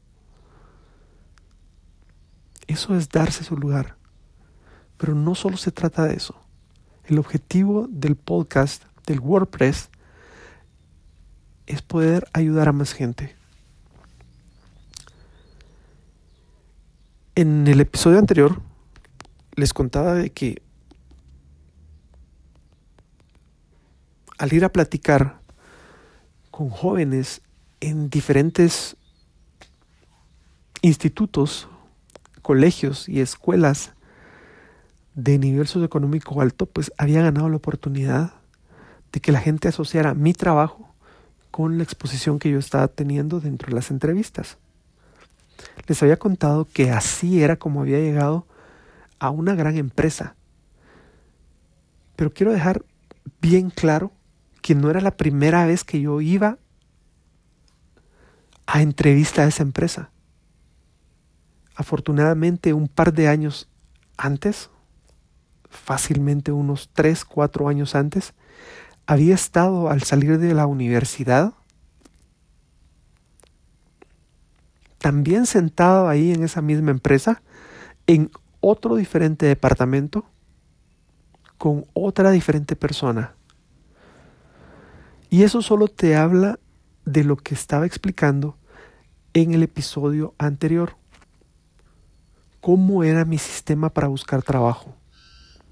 Eso 2.67 2.97
es 2.97 3.11
darse 3.11 3.45
su 3.45 3.57
lugar. 3.57 3.97
Pero 4.97 5.15
no 5.15 5.35
solo 5.35 5.59
se 5.59 5.71
trata 5.71 6.05
de 6.05 6.15
eso. 6.15 6.35
El 7.05 7.19
objetivo 7.19 7.87
del 7.89 8.17
podcast, 8.17 8.85
del 9.07 9.21
WordPress, 9.21 9.91
es 11.67 11.83
poder 11.83 12.29
ayudar 12.33 12.69
a 12.69 12.73
más 12.73 12.93
gente. 12.93 13.35
En 17.35 17.67
el 17.67 17.81
episodio 17.81 18.19
anterior 18.19 18.61
les 19.55 19.73
contaba 19.73 20.15
de 20.15 20.31
que 20.31 20.63
al 24.39 24.53
ir 24.53 24.65
a 24.65 24.73
platicar 24.73 25.41
con 26.51 26.71
jóvenes 26.71 27.43
en 27.81 28.11
diferentes 28.11 28.97
institutos, 30.83 31.69
colegios 32.43 33.09
y 33.09 33.21
escuelas 33.21 33.93
de 35.15 35.39
nivel 35.39 35.67
socioeconómico 35.67 36.41
alto, 36.41 36.67
pues 36.67 36.93
había 36.97 37.23
ganado 37.23 37.49
la 37.49 37.57
oportunidad 37.57 38.33
de 39.13 39.21
que 39.21 39.33
la 39.33 39.41
gente 39.41 39.69
asociara 39.69 40.15
mi 40.15 40.33
trabajo 40.33 40.95
con 41.51 41.79
la 41.79 41.85
exposición 41.85 42.39
que 42.39 42.51
yo 42.51 42.59
estaba 42.59 42.89
teniendo 42.89 43.41
dentro 43.41 43.69
de 43.69 43.75
las 43.75 43.91
entrevistas. 43.91 44.59
Les 45.87 46.03
había 46.03 46.19
contado 46.19 46.67
que 46.73 46.91
así 46.91 47.43
era 47.43 47.57
como 47.57 47.83
había 47.83 47.99
llegado 47.99 48.47
a 49.19 49.31
una 49.31 49.55
gran 49.55 49.77
empresa. 49.77 50.37
Pero 52.17 52.33
quiero 52.33 52.53
dejar 52.53 52.85
bien 53.41 53.71
claro 53.71 54.13
que 54.63 54.75
no 54.75 54.91
era 54.91 55.01
la 55.01 55.17
primera 55.17 55.67
vez 55.67 55.85
que 55.85 56.01
yo 56.01 56.21
iba 56.21 56.59
a 58.67 58.83
entrevista 58.83 59.43
a 59.43 59.47
esa 59.47 59.63
empresa. 59.63 60.11
Afortunadamente, 61.75 62.73
un 62.73 62.89
par 62.89 63.13
de 63.13 63.27
años 63.27 63.69
antes, 64.17 64.71
fácilmente 65.71 66.53
unos 66.53 66.91
tres, 66.93 67.25
cuatro 67.25 67.69
años 67.69 67.95
antes, 67.95 68.35
había 69.07 69.35
estado 69.35 69.89
al 69.89 70.03
salir 70.03 70.39
de 70.39 70.55
la 70.55 70.67
universidad, 70.67 71.55
también 74.99 75.47
sentado 75.47 76.09
ahí 76.09 76.33
en 76.33 76.45
esa 76.45 76.61
misma 76.61 76.91
empresa, 76.91 77.43
en 78.07 78.31
otro 78.61 78.97
diferente 78.97 79.47
departamento, 79.47 80.27
con 81.57 81.87
otra 81.95 82.31
diferente 82.31 82.77
persona 82.77 83.35
y 85.31 85.45
eso 85.45 85.63
solo 85.63 85.87
te 85.87 86.17
habla 86.17 86.59
de 87.05 87.23
lo 87.23 87.37
que 87.37 87.55
estaba 87.55 87.87
explicando 87.87 88.57
en 89.33 89.55
el 89.55 89.63
episodio 89.63 90.35
anterior. 90.39 90.97
¿Cómo 92.61 93.05
era 93.05 93.25
mi 93.25 93.39
sistema 93.39 93.91
para 93.91 94.09
buscar 94.09 94.43
trabajo? 94.43 94.97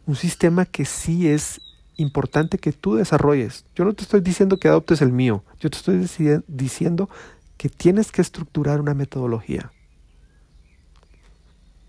Un 0.08 0.16
sistema 0.16 0.64
que 0.64 0.86
sí 0.86 1.28
es 1.28 1.60
importante 1.98 2.56
que 2.56 2.72
tú 2.72 2.94
desarrolles. 2.94 3.66
Yo 3.74 3.84
no 3.84 3.92
te 3.92 4.04
estoy 4.04 4.22
diciendo 4.22 4.56
que 4.56 4.68
adoptes 4.68 5.02
el 5.02 5.12
mío, 5.12 5.44
yo 5.60 5.68
te 5.68 5.76
estoy 5.76 5.98
diciendo 6.46 7.10
que 7.58 7.68
tienes 7.68 8.10
que 8.10 8.22
estructurar 8.22 8.80
una 8.80 8.94
metodología. 8.94 9.70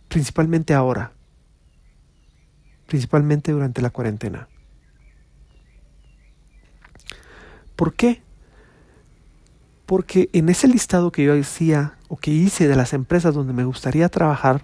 Principalmente 0.10 0.74
ahora, 0.74 1.14
principalmente 2.88 3.54
durante 3.54 3.82
la 3.82 3.90
cuarentena. 3.90 4.50
¿Por 7.78 7.94
qué? 7.94 8.22
Porque 9.86 10.30
en 10.34 10.50
ese 10.50 10.68
listado 10.68 11.14
que 11.14 11.24
yo 11.24 11.40
hacía 11.40 11.98
o 12.10 12.18
que 12.18 12.32
hice 12.32 12.68
de 12.68 12.76
las 12.76 12.92
empresas 12.92 13.34
donde 13.34 13.54
me 13.54 13.64
gustaría 13.64 14.10
trabajar, 14.10 14.62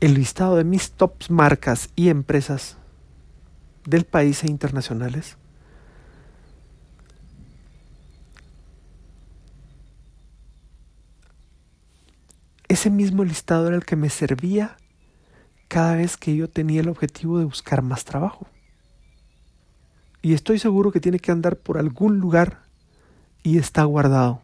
el 0.00 0.14
listado 0.14 0.56
de 0.56 0.64
mis 0.64 0.92
tops 0.92 1.30
marcas 1.30 1.90
y 1.96 2.08
empresas 2.08 2.76
del 3.84 4.04
país 4.04 4.44
e 4.44 4.48
internacionales, 4.48 5.36
ese 12.68 12.90
mismo 12.90 13.24
listado 13.24 13.66
era 13.66 13.76
el 13.76 13.84
que 13.84 13.96
me 13.96 14.10
servía 14.10 14.76
cada 15.66 15.96
vez 15.96 16.16
que 16.16 16.36
yo 16.36 16.48
tenía 16.48 16.80
el 16.80 16.88
objetivo 16.88 17.38
de 17.38 17.44
buscar 17.44 17.82
más 17.82 18.04
trabajo. 18.04 18.46
Y 20.22 20.34
estoy 20.34 20.58
seguro 20.58 20.92
que 20.92 21.00
tiene 21.00 21.18
que 21.18 21.32
andar 21.32 21.56
por 21.56 21.78
algún 21.78 22.18
lugar 22.18 22.62
y 23.42 23.58
está 23.58 23.84
guardado. 23.84 24.42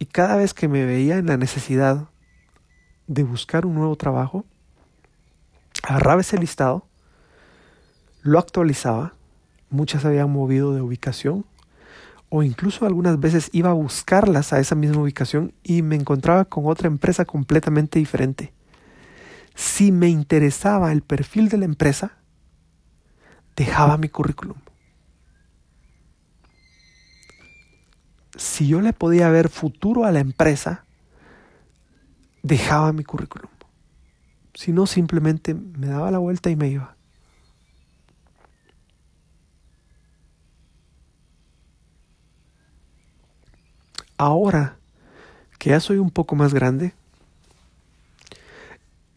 cada 0.11 0.35
vez 0.35 0.53
que 0.53 0.67
me 0.67 0.85
veía 0.85 1.17
en 1.17 1.27
la 1.27 1.37
necesidad 1.37 2.09
de 3.07 3.23
buscar 3.23 3.65
un 3.65 3.75
nuevo 3.75 3.95
trabajo, 3.95 4.45
agarraba 5.83 6.21
ese 6.21 6.37
listado, 6.37 6.85
lo 8.21 8.39
actualizaba 8.39 9.13
muchas 9.71 10.05
habían 10.05 10.29
movido 10.29 10.73
de 10.73 10.81
ubicación 10.81 11.45
o 12.29 12.43
incluso 12.43 12.85
algunas 12.85 13.19
veces 13.19 13.49
iba 13.51 13.71
a 13.71 13.73
buscarlas 13.73 14.53
a 14.53 14.59
esa 14.59 14.75
misma 14.75 15.01
ubicación 15.01 15.53
y 15.63 15.81
me 15.81 15.95
encontraba 15.95 16.45
con 16.45 16.65
otra 16.67 16.87
empresa 16.87 17.25
completamente 17.25 17.99
diferente. 17.99 18.53
Si 19.55 19.91
me 19.91 20.07
interesaba 20.07 20.91
el 20.91 21.01
perfil 21.01 21.49
de 21.49 21.57
la 21.57 21.65
empresa, 21.65 22.13
dejaba 23.55 23.97
mi 23.97 24.07
currículum. 24.07 24.55
si 28.41 28.67
yo 28.67 28.81
le 28.81 28.91
podía 28.91 29.29
ver 29.29 29.49
futuro 29.49 30.03
a 30.03 30.11
la 30.11 30.19
empresa, 30.19 30.83
dejaba 32.41 32.91
mi 32.91 33.03
currículum. 33.03 33.51
Si 34.55 34.71
no, 34.71 34.87
simplemente 34.87 35.53
me 35.53 35.87
daba 35.87 36.09
la 36.09 36.17
vuelta 36.17 36.49
y 36.49 36.55
me 36.55 36.67
iba. 36.67 36.95
Ahora 44.17 44.77
que 45.59 45.69
ya 45.69 45.79
soy 45.79 45.97
un 45.97 46.09
poco 46.09 46.35
más 46.35 46.53
grande, 46.53 46.95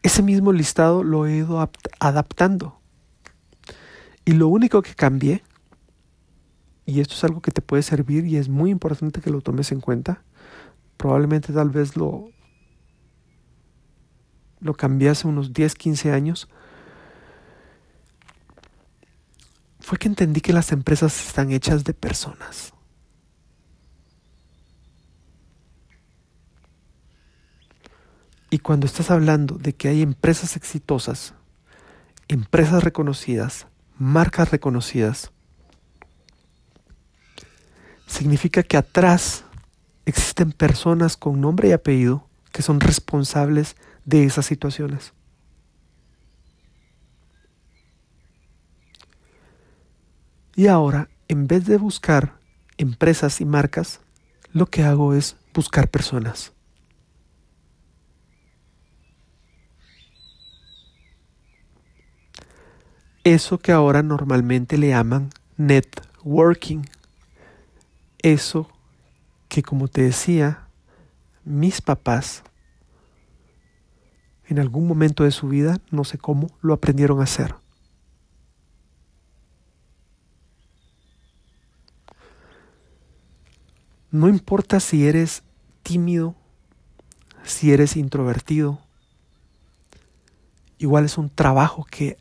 ese 0.03 0.23
mismo 0.23 0.53
listado 0.53 1.03
lo 1.03 1.27
he 1.27 1.37
ido 1.37 1.67
adaptando. 1.99 2.79
Y 4.27 4.33
lo 4.33 4.49
único 4.49 4.83
que 4.83 4.95
cambié 4.95 5.43
y 6.87 7.01
esto 7.01 7.15
es 7.15 7.25
algo 7.25 7.41
que 7.41 7.51
te 7.51 7.63
puede 7.63 7.83
servir 7.83 8.27
y 8.27 8.37
es 8.37 8.49
muy 8.49 8.71
importante 8.71 9.21
que 9.21 9.31
lo 9.31 9.41
tomes 9.41 9.73
en 9.73 9.81
cuenta, 9.81 10.23
probablemente 10.97 11.53
tal 11.53 11.71
vez 11.71 11.97
lo, 11.97 12.31
lo 14.61 14.75
cambié 14.75 15.09
hace 15.09 15.27
unos 15.27 15.53
10, 15.53 15.75
15 15.75 16.13
años, 16.13 16.49
fue 19.81 19.99
que 19.99 20.09
entendí 20.09 20.41
que 20.41 20.53
las 20.53 20.73
empresas 20.73 21.27
están 21.27 21.53
hechas 21.53 21.85
de 21.85 21.93
personas. 21.93 22.73
Y 28.49 28.61
cuando 28.61 28.87
estás 28.87 29.11
hablando 29.11 29.57
de 29.57 29.75
que 29.75 29.89
hay 29.89 30.01
empresas 30.01 30.57
exitosas, 30.57 31.35
empresas 32.29 32.85
reconocidas, 32.85 33.67
marcas 33.99 34.51
reconocidas, 34.51 35.34
significa 38.07 38.63
que 38.63 38.77
atrás 38.77 39.45
existen 40.07 40.53
personas 40.53 41.17
con 41.17 41.41
nombre 41.41 41.69
y 41.69 41.73
apellido 41.73 42.29
que 42.53 42.63
son 42.63 42.81
responsables 42.81 43.77
de 44.05 44.25
esas 44.25 44.47
situaciones. 44.47 45.13
Y 50.57 50.69
ahora, 50.69 51.09
en 51.27 51.49
vez 51.49 51.67
de 51.67 51.79
buscar 51.79 52.39
empresas 52.79 53.41
y 53.41 53.45
marcas, 53.45 54.01
lo 54.53 54.67
que 54.67 54.85
hago 54.85 55.15
es 55.15 55.37
buscar 55.53 55.89
personas. 55.89 56.53
Eso 63.25 63.59
que 63.59 63.73
ahora 63.73 64.03
normalmente 64.03 64.79
le 64.79 64.89
llaman 64.89 65.31
networking. 65.57 66.83
Eso 68.25 68.71
que, 69.51 69.63
como 69.63 69.87
te 69.87 70.01
decía, 70.01 70.67
mis 71.45 71.83
papás 71.83 72.43
en 74.47 74.59
algún 74.59 74.89
momento 74.89 75.25
de 75.25 75.31
su 75.31 75.47
vida, 75.47 75.77
no 75.91 76.05
sé 76.05 76.17
cómo, 76.17 76.49
lo 76.63 76.73
aprendieron 76.73 77.21
a 77.21 77.25
hacer. 77.25 77.55
No 84.11 84.31
importa 84.31 84.81
si 84.81 85.07
eres 85.07 85.43
tímido, 85.83 86.35
si 87.43 87.75
eres 87.75 87.95
introvertido, 87.95 88.81
igual 90.79 91.05
es 91.05 91.19
un 91.19 91.29
trabajo 91.29 91.85
que 91.85 92.17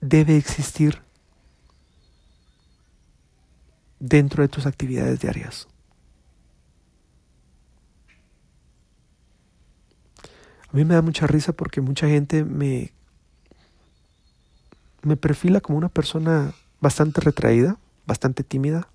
debe 0.00 0.38
existir 0.38 1.05
dentro 3.98 4.42
de 4.42 4.48
tus 4.48 4.66
actividades 4.66 5.20
diarias. 5.20 5.68
A 10.72 10.76
mí 10.76 10.84
me 10.84 10.94
da 10.94 11.02
mucha 11.02 11.26
risa 11.26 11.52
porque 11.52 11.80
mucha 11.80 12.06
gente 12.08 12.44
me, 12.44 12.92
me 15.02 15.16
perfila 15.16 15.60
como 15.60 15.78
una 15.78 15.88
persona 15.88 16.52
bastante 16.80 17.20
retraída, 17.20 17.78
bastante 18.06 18.44
tímida, 18.44 18.88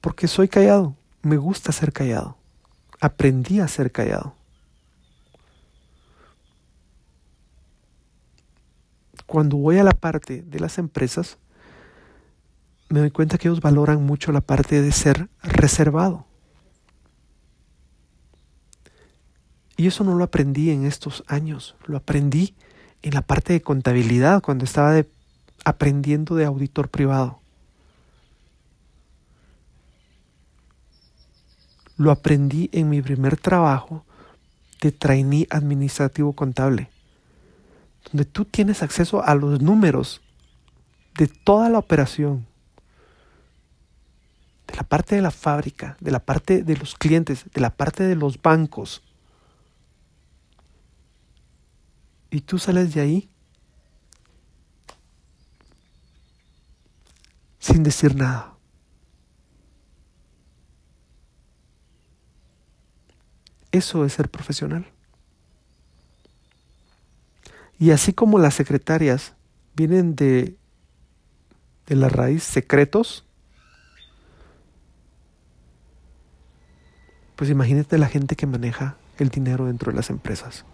porque 0.00 0.28
soy 0.28 0.48
callado, 0.48 0.96
me 1.22 1.36
gusta 1.36 1.72
ser 1.72 1.92
callado, 1.92 2.36
aprendí 3.00 3.60
a 3.60 3.68
ser 3.68 3.92
callado. 3.92 4.34
Cuando 9.26 9.56
voy 9.56 9.78
a 9.78 9.84
la 9.84 9.92
parte 9.92 10.42
de 10.42 10.60
las 10.60 10.76
empresas, 10.76 11.38
me 12.88 13.00
doy 13.00 13.10
cuenta 13.10 13.38
que 13.38 13.48
ellos 13.48 13.60
valoran 13.60 14.04
mucho 14.04 14.32
la 14.32 14.40
parte 14.40 14.82
de 14.82 14.92
ser 14.92 15.28
reservado. 15.42 16.26
Y 19.76 19.86
eso 19.86 20.04
no 20.04 20.14
lo 20.14 20.24
aprendí 20.24 20.70
en 20.70 20.84
estos 20.84 21.24
años, 21.26 21.74
lo 21.86 21.96
aprendí 21.96 22.54
en 23.02 23.14
la 23.14 23.22
parte 23.22 23.52
de 23.52 23.62
contabilidad 23.62 24.42
cuando 24.42 24.64
estaba 24.64 25.02
aprendiendo 25.64 26.36
de 26.36 26.44
auditor 26.44 26.88
privado. 26.88 27.40
Lo 31.96 32.10
aprendí 32.10 32.70
en 32.72 32.88
mi 32.88 33.02
primer 33.02 33.36
trabajo 33.36 34.04
de 34.80 34.92
trainee 34.92 35.46
administrativo 35.50 36.32
contable, 36.32 36.90
donde 38.04 38.24
tú 38.24 38.44
tienes 38.44 38.82
acceso 38.82 39.24
a 39.24 39.34
los 39.34 39.60
números 39.60 40.20
de 41.16 41.28
toda 41.28 41.68
la 41.68 41.78
operación, 41.78 42.46
de 44.74 44.78
la 44.78 44.88
parte 44.88 45.14
de 45.14 45.22
la 45.22 45.30
fábrica, 45.30 45.96
de 46.00 46.10
la 46.10 46.18
parte 46.18 46.64
de 46.64 46.76
los 46.76 46.96
clientes, 46.96 47.44
de 47.52 47.60
la 47.60 47.70
parte 47.70 48.02
de 48.02 48.16
los 48.16 48.42
bancos. 48.42 49.04
Y 52.28 52.40
tú 52.40 52.58
sales 52.58 52.92
de 52.92 53.00
ahí 53.00 53.30
sin 57.60 57.84
decir 57.84 58.16
nada. 58.16 58.56
Eso 63.70 64.04
es 64.04 64.12
ser 64.12 64.28
profesional. 64.28 64.86
Y 67.78 67.92
así 67.92 68.12
como 68.12 68.40
las 68.40 68.54
secretarias 68.54 69.34
vienen 69.76 70.16
de, 70.16 70.56
de 71.86 71.94
la 71.94 72.08
raíz 72.08 72.42
secretos, 72.42 73.24
pues 77.36 77.50
imagínate 77.50 77.98
la 77.98 78.06
gente 78.06 78.36
que 78.36 78.46
maneja 78.46 78.96
el 79.18 79.28
dinero 79.28 79.66
dentro 79.66 79.90
de 79.90 79.96
las 79.96 80.10
empresas. 80.10 80.64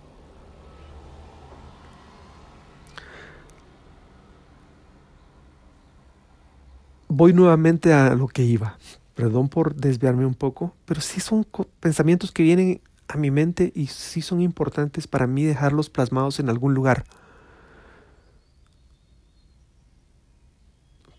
Voy 7.09 7.33
nuevamente 7.33 7.93
a 7.93 8.15
lo 8.15 8.29
que 8.29 8.43
iba. 8.43 8.79
Perdón 9.15 9.49
por 9.49 9.75
desviarme 9.75 10.25
un 10.25 10.35
poco, 10.35 10.75
pero 10.85 11.01
sí 11.01 11.21
son 11.21 11.47
pensamientos 11.81 12.33
que 12.33 12.43
vienen 12.43 12.81
a 13.09 13.17
mi 13.17 13.31
mente 13.31 13.73
y 13.75 13.89
sí 13.89 14.23
son 14.23 14.41
importantes 14.41 15.07
para 15.07 15.27
mí 15.27 15.45
dejarlos 15.45 15.91
plasmados 15.91 16.41
en 16.41 16.49
algún 16.49 16.75
lugar. 16.75 17.05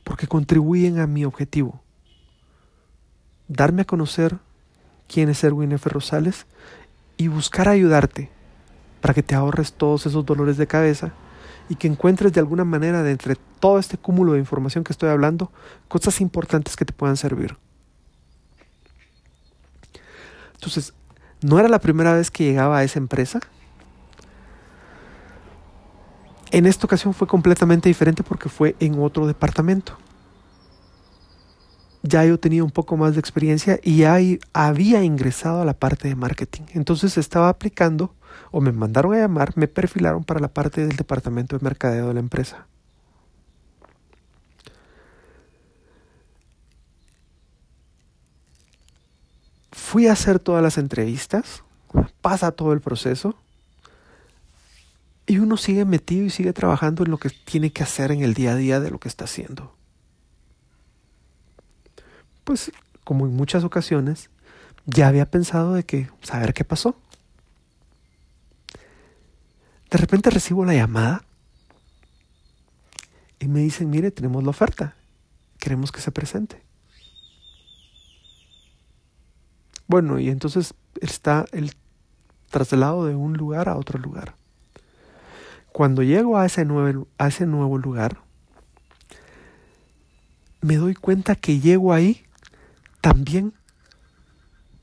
Porque 0.03 0.27
contribuyen 0.27 0.99
a 0.99 1.07
mi 1.07 1.25
objetivo. 1.25 1.83
Darme 3.47 3.81
a 3.81 3.85
conocer 3.85 4.39
quién 5.11 5.29
es 5.29 5.43
Erwin 5.43 5.73
F. 5.73 5.89
Rosales 5.89 6.45
y 7.17 7.27
buscar 7.27 7.67
ayudarte 7.67 8.29
para 9.01 9.13
que 9.13 9.23
te 9.23 9.35
ahorres 9.35 9.73
todos 9.73 10.05
esos 10.05 10.25
dolores 10.25 10.57
de 10.57 10.67
cabeza 10.67 11.11
y 11.67 11.75
que 11.75 11.87
encuentres 11.87 12.31
de 12.33 12.39
alguna 12.39 12.63
manera 12.63 13.03
de 13.03 13.11
entre 13.11 13.35
todo 13.59 13.77
este 13.77 13.97
cúmulo 13.97 14.33
de 14.33 14.39
información 14.39 14.83
que 14.83 14.93
estoy 14.93 15.09
hablando 15.09 15.51
cosas 15.87 16.21
importantes 16.21 16.75
que 16.75 16.85
te 16.85 16.93
puedan 16.93 17.17
servir. 17.17 17.57
Entonces, 20.53 20.93
no 21.41 21.59
era 21.59 21.67
la 21.67 21.79
primera 21.79 22.13
vez 22.13 22.31
que 22.31 22.43
llegaba 22.45 22.77
a 22.77 22.83
esa 22.83 22.99
empresa. 22.99 23.39
En 26.51 26.65
esta 26.65 26.85
ocasión 26.85 27.13
fue 27.13 27.27
completamente 27.27 27.89
diferente 27.89 28.23
porque 28.23 28.49
fue 28.49 28.75
en 28.79 29.01
otro 29.01 29.27
departamento. 29.27 29.97
Ya 32.03 32.25
yo 32.25 32.39
tenía 32.39 32.63
un 32.63 32.71
poco 32.71 32.97
más 32.97 33.13
de 33.13 33.19
experiencia 33.19 33.79
y 33.83 33.97
ya 33.97 34.17
había 34.53 35.03
ingresado 35.03 35.61
a 35.61 35.65
la 35.65 35.73
parte 35.73 36.07
de 36.07 36.15
marketing. 36.15 36.63
Entonces 36.73 37.17
estaba 37.17 37.49
aplicando 37.49 38.13
o 38.51 38.61
me 38.61 38.71
mandaron 38.71 39.13
a 39.13 39.19
llamar, 39.19 39.53
me 39.55 39.67
perfilaron 39.67 40.23
para 40.23 40.39
la 40.39 40.47
parte 40.47 40.85
del 40.85 40.95
departamento 40.95 41.57
de 41.57 41.63
mercadeo 41.63 42.07
de 42.07 42.13
la 42.15 42.19
empresa. 42.19 42.67
Fui 49.71 50.07
a 50.07 50.13
hacer 50.13 50.39
todas 50.39 50.63
las 50.63 50.77
entrevistas, 50.77 51.63
pasa 52.21 52.51
todo 52.51 52.73
el 52.73 52.81
proceso 52.81 53.35
y 55.25 55.37
uno 55.39 55.57
sigue 55.57 55.85
metido 55.85 56.25
y 56.25 56.29
sigue 56.29 56.53
trabajando 56.53 57.03
en 57.03 57.11
lo 57.11 57.17
que 57.17 57.29
tiene 57.29 57.71
que 57.71 57.83
hacer 57.83 58.11
en 58.11 58.21
el 58.21 58.33
día 58.33 58.51
a 58.51 58.55
día 58.55 58.79
de 58.79 58.89
lo 58.89 58.99
que 58.99 59.07
está 59.09 59.25
haciendo. 59.25 59.73
Pues 62.43 62.71
como 63.03 63.25
en 63.25 63.35
muchas 63.35 63.63
ocasiones, 63.63 64.29
ya 64.85 65.07
había 65.07 65.29
pensado 65.29 65.73
de 65.73 65.83
que 65.83 66.09
saber 66.21 66.53
qué 66.53 66.63
pasó. 66.63 66.95
De 69.89 69.97
repente 69.97 70.29
recibo 70.29 70.65
la 70.65 70.73
llamada 70.73 71.23
y 73.39 73.47
me 73.47 73.59
dicen, 73.59 73.89
mire, 73.89 74.11
tenemos 74.11 74.43
la 74.43 74.51
oferta, 74.51 74.95
queremos 75.59 75.91
que 75.91 75.99
se 75.99 76.11
presente. 76.11 76.63
Bueno, 79.87 80.19
y 80.19 80.29
entonces 80.29 80.73
está 81.01 81.45
el 81.51 81.73
traslado 82.49 83.05
de 83.05 83.15
un 83.15 83.33
lugar 83.33 83.67
a 83.67 83.75
otro 83.75 83.99
lugar. 83.99 84.35
Cuando 85.73 86.03
llego 86.03 86.37
a 86.37 86.45
ese 86.45 86.63
nuevo, 86.63 87.07
a 87.17 87.27
ese 87.27 87.45
nuevo 87.45 87.77
lugar, 87.77 88.17
me 90.61 90.77
doy 90.77 90.95
cuenta 90.95 91.35
que 91.35 91.59
llego 91.59 91.91
ahí 91.91 92.23
también 93.01 93.53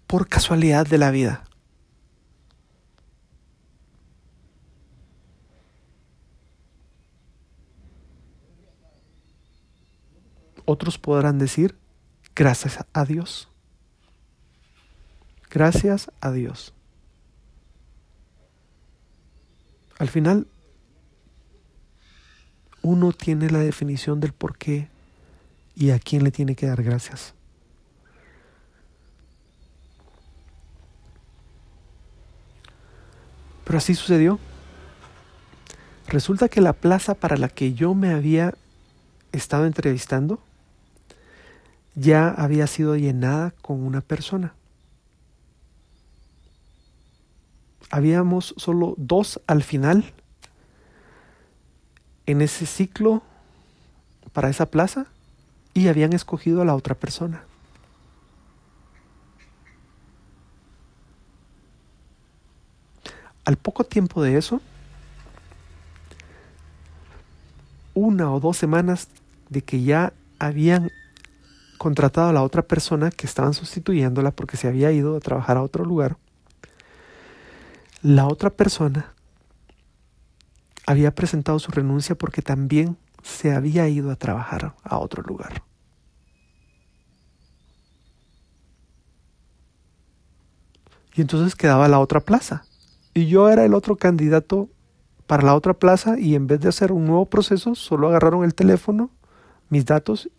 por 0.06 0.28
casualidad 0.28 0.86
de 0.86 0.98
la 0.98 1.10
vida. 1.10 1.44
Otros 10.64 10.98
podrán 10.98 11.38
decir, 11.38 11.78
gracias 12.34 12.84
a 12.92 13.04
Dios. 13.06 13.48
Gracias 15.50 16.10
a 16.20 16.30
Dios. 16.30 16.74
Al 19.98 20.08
final, 20.08 20.46
uno 22.82 23.12
tiene 23.12 23.50
la 23.50 23.60
definición 23.60 24.20
del 24.20 24.32
por 24.32 24.58
qué 24.58 24.88
y 25.74 25.90
a 25.90 25.98
quién 25.98 26.22
le 26.22 26.30
tiene 26.30 26.54
que 26.54 26.66
dar 26.66 26.82
gracias. 26.82 27.34
Pero 33.68 33.76
así 33.76 33.94
sucedió. 33.94 34.38
Resulta 36.06 36.48
que 36.48 36.62
la 36.62 36.72
plaza 36.72 37.12
para 37.14 37.36
la 37.36 37.50
que 37.50 37.74
yo 37.74 37.94
me 37.94 38.14
había 38.14 38.54
estado 39.30 39.66
entrevistando 39.66 40.40
ya 41.94 42.30
había 42.30 42.66
sido 42.66 42.96
llenada 42.96 43.52
con 43.60 43.84
una 43.84 44.00
persona. 44.00 44.54
Habíamos 47.90 48.54
solo 48.56 48.94
dos 48.96 49.38
al 49.46 49.62
final 49.62 50.14
en 52.24 52.40
ese 52.40 52.64
ciclo 52.64 53.22
para 54.32 54.48
esa 54.48 54.64
plaza 54.64 55.08
y 55.74 55.88
habían 55.88 56.14
escogido 56.14 56.62
a 56.62 56.64
la 56.64 56.74
otra 56.74 56.94
persona. 56.94 57.42
Al 63.48 63.56
poco 63.56 63.82
tiempo 63.84 64.22
de 64.22 64.36
eso, 64.36 64.60
una 67.94 68.30
o 68.30 68.40
dos 68.40 68.58
semanas 68.58 69.08
de 69.48 69.62
que 69.62 69.82
ya 69.82 70.12
habían 70.38 70.90
contratado 71.78 72.28
a 72.28 72.34
la 72.34 72.42
otra 72.42 72.60
persona 72.60 73.10
que 73.10 73.26
estaban 73.26 73.54
sustituyéndola 73.54 74.32
porque 74.32 74.58
se 74.58 74.68
había 74.68 74.92
ido 74.92 75.16
a 75.16 75.20
trabajar 75.20 75.56
a 75.56 75.62
otro 75.62 75.86
lugar, 75.86 76.18
la 78.02 78.26
otra 78.26 78.50
persona 78.50 79.14
había 80.84 81.14
presentado 81.14 81.58
su 81.58 81.72
renuncia 81.72 82.18
porque 82.18 82.42
también 82.42 82.98
se 83.22 83.52
había 83.54 83.88
ido 83.88 84.10
a 84.10 84.16
trabajar 84.16 84.74
a 84.84 84.98
otro 84.98 85.22
lugar. 85.22 85.62
Y 91.14 91.22
entonces 91.22 91.56
quedaba 91.56 91.88
la 91.88 91.98
otra 91.98 92.20
plaza. 92.20 92.67
Y 93.18 93.26
yo 93.26 93.48
era 93.48 93.64
el 93.64 93.74
otro 93.74 93.96
candidato 93.96 94.68
para 95.26 95.42
la 95.42 95.56
otra 95.56 95.74
plaza 95.74 96.20
y 96.20 96.36
en 96.36 96.46
vez 96.46 96.60
de 96.60 96.68
hacer 96.68 96.92
un 96.92 97.04
nuevo 97.04 97.26
proceso, 97.26 97.74
solo 97.74 98.06
agarraron 98.06 98.44
el 98.44 98.54
teléfono, 98.54 99.10
mis 99.70 99.84
datos 99.84 100.30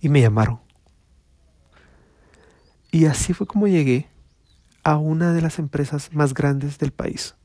y 0.00 0.08
me 0.08 0.20
llamaron. 0.20 0.58
Y 2.90 3.06
así 3.06 3.32
fue 3.32 3.46
como 3.46 3.68
llegué 3.68 4.08
a 4.82 4.96
una 4.96 5.32
de 5.32 5.40
las 5.40 5.60
empresas 5.60 6.12
más 6.12 6.34
grandes 6.34 6.80
del 6.80 6.90
país. 6.90 7.36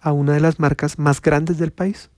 A 0.00 0.12
una 0.12 0.32
de 0.32 0.40
las 0.40 0.58
marcas 0.58 0.98
más 0.98 1.20
grandes 1.20 1.58
del 1.58 1.72
país. 1.72 2.08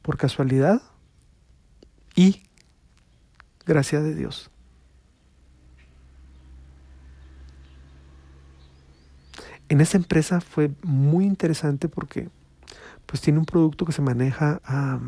Por 0.00 0.16
casualidad 0.16 0.80
y 2.14 2.44
gracias 3.66 4.04
de 4.04 4.14
Dios. 4.14 4.51
En 9.72 9.80
esa 9.80 9.96
empresa 9.96 10.42
fue 10.42 10.70
muy 10.82 11.24
interesante 11.24 11.88
porque 11.88 12.28
pues 13.06 13.22
tiene 13.22 13.38
un 13.38 13.46
producto 13.46 13.86
que 13.86 13.92
se 13.92 14.02
maneja 14.02 14.60
a, 14.66 15.00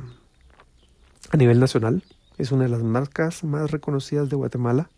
nivel 1.36 1.60
nacional. 1.60 2.02
Es 2.38 2.50
una 2.50 2.62
de 2.62 2.70
las 2.70 2.82
marcas 2.82 3.44
más 3.44 3.70
reconocidas 3.70 4.30
de 4.30 4.36
Guatemala. 4.36 4.88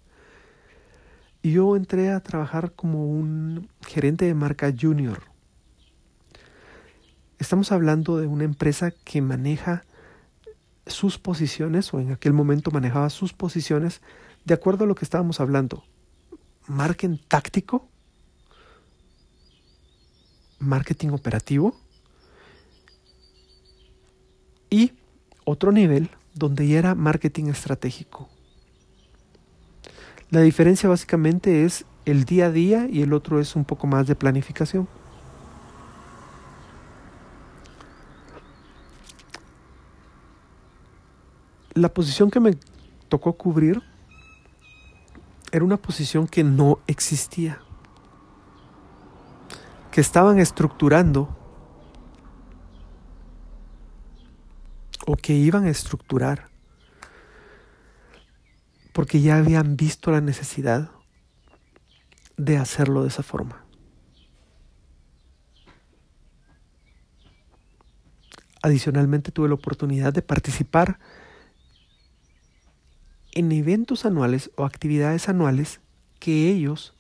Y 1.43 1.51
yo 1.51 1.75
entré 1.75 2.13
a 2.13 2.21
trabajar 2.21 2.75
como 2.75 3.11
un 3.11 3.69
gerente 3.85 4.25
de 4.27 4.35
marca 4.35 4.73
junior. 4.73 5.25
Estamos 7.41 7.73
hablando 7.73 8.19
de 8.19 8.29
una 8.29 8.45
empresa 8.45 8.93
que 8.93 9.21
maneja 9.21 9.85
sus 10.87 11.19
posiciones, 11.19 11.93
o 11.93 11.99
en 11.99 12.13
aquel 12.13 12.35
momento 12.35 12.71
manejaba 12.71 13.11
sus 13.11 13.33
posiciones, 13.33 14.01
de 14.45 14.55
acuerdo 14.55 14.85
a 14.85 14.87
lo 14.87 14.95
que 14.95 15.05
estábamos 15.05 15.41
hablando. 15.41 15.83
Marketing 16.69 17.19
táctico, 17.27 17.89
marketing 20.67 21.11
operativo 21.11 21.77
y 24.69 24.93
otro 25.45 25.73
nivel 25.73 26.11
donde 26.35 26.69
ya 26.69 26.79
era 26.79 26.95
marketing 26.95 27.47
estratégico. 27.47 28.29
La 30.31 30.41
diferencia 30.41 30.89
básicamente 30.89 31.65
es 31.65 31.85
el 32.05 32.25
día 32.25 32.47
a 32.47 32.51
día 32.51 32.89
y 32.91 33.03
el 33.03 33.13
otro 33.13 33.41
es 33.41 33.57
un 33.57 33.65
poco 33.65 33.87
más 33.87 34.07
de 34.07 34.15
planificación. 34.15 34.89
La 41.75 41.93
posición 41.93 42.31
que 42.31 42.41
me 42.41 42.57
tocó 43.09 43.35
cubrir 43.35 43.83
era 45.53 45.65
una 45.65 45.77
posición 45.77 46.27
que 46.27 46.43
no 46.43 46.81
existía, 46.87 47.61
que 49.97 50.03
estaban 50.03 50.39
estructurando 50.39 51.35
o 55.07 55.17
que 55.17 55.33
iban 55.33 55.65
a 55.65 55.71
estructurar 55.71 56.51
porque 58.93 59.23
ya 59.23 59.39
habían 59.39 59.75
visto 59.79 60.11
la 60.11 60.21
necesidad 60.21 60.91
de 62.37 62.59
hacerlo 62.59 63.05
de 63.05 63.09
esa 63.09 63.23
forma. 63.23 63.65
Adicionalmente 68.61 69.33
tuve 69.33 69.49
la 69.49 69.55
oportunidad 69.55 70.13
de 70.13 70.21
participar 70.21 70.99
en 73.33 73.51
eventos 73.51 74.05
anuales 74.05 74.51
o 74.57 74.67
actividades 74.67 75.31
anuales 75.31 75.81
que 76.19 76.51
ellos 76.51 76.95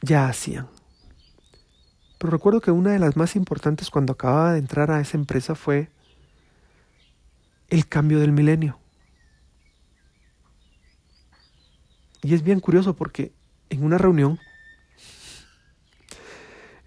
ya 0.00 0.26
hacían. 0.26 0.77
Pero 2.18 2.32
recuerdo 2.32 2.60
que 2.60 2.72
una 2.72 2.90
de 2.90 2.98
las 2.98 3.16
más 3.16 3.36
importantes 3.36 3.90
cuando 3.90 4.12
acababa 4.12 4.52
de 4.52 4.58
entrar 4.58 4.90
a 4.90 5.00
esa 5.00 5.16
empresa 5.16 5.54
fue 5.54 5.88
el 7.68 7.86
cambio 7.86 8.18
del 8.18 8.32
milenio. 8.32 8.78
Y 12.22 12.34
es 12.34 12.42
bien 12.42 12.60
curioso 12.60 12.94
porque 12.94 13.32
en 13.70 13.84
una 13.84 13.98
reunión 13.98 14.38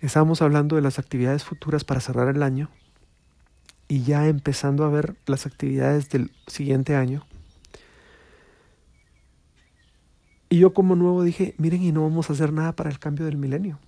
estábamos 0.01 0.41
hablando 0.41 0.75
de 0.75 0.81
las 0.81 0.99
actividades 0.99 1.45
futuras 1.45 1.83
para 1.85 2.01
cerrar 2.01 2.27
el 2.27 2.43
año 2.43 2.69
y 3.87 4.03
ya 4.03 4.27
empezando 4.27 4.83
a 4.83 4.89
ver 4.89 5.15
las 5.25 5.45
actividades 5.45 6.09
del 6.09 6.31
siguiente 6.47 6.95
año. 6.95 7.25
Y 10.49 10.59
yo 10.59 10.73
como 10.73 10.95
nuevo 10.95 11.23
dije, 11.23 11.55
miren 11.57 11.81
y 11.83 11.93
no 11.93 12.01
vamos 12.01 12.29
a 12.29 12.33
hacer 12.33 12.51
nada 12.51 12.73
para 12.73 12.89
el 12.89 12.99
cambio 12.99 13.25
del 13.25 13.37
milenio. 13.37 13.79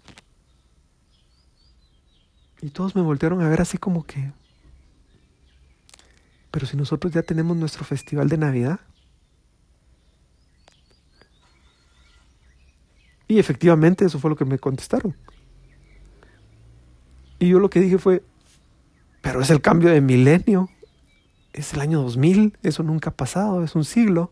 Y 2.63 2.69
todos 2.69 2.95
me 2.95 3.01
voltearon 3.01 3.41
a 3.41 3.49
ver 3.49 3.59
así 3.59 3.77
como 3.77 4.05
que, 4.05 4.31
pero 6.49 6.65
si 6.65 6.77
nosotros 6.77 7.11
ya 7.11 7.21
tenemos 7.21 7.57
nuestro 7.57 7.83
festival 7.83 8.29
de 8.29 8.37
Navidad. 8.37 8.79
Y 13.27 13.37
efectivamente 13.37 14.05
eso 14.05 14.17
fue 14.17 14.29
lo 14.29 14.37
que 14.37 14.45
me 14.45 14.59
contestaron. 14.59 15.13
Y 17.37 17.49
yo 17.49 17.59
lo 17.59 17.69
que 17.69 17.81
dije 17.81 17.97
fue, 17.97 18.23
pero 19.21 19.41
es 19.41 19.49
el 19.49 19.59
cambio 19.59 19.89
de 19.89 19.99
milenio. 19.99 20.69
Es 21.51 21.73
el 21.73 21.81
año 21.81 22.01
2000, 22.01 22.57
eso 22.63 22.81
nunca 22.81 23.09
ha 23.09 23.13
pasado, 23.13 23.61
es 23.61 23.75
un 23.75 23.83
siglo. 23.83 24.31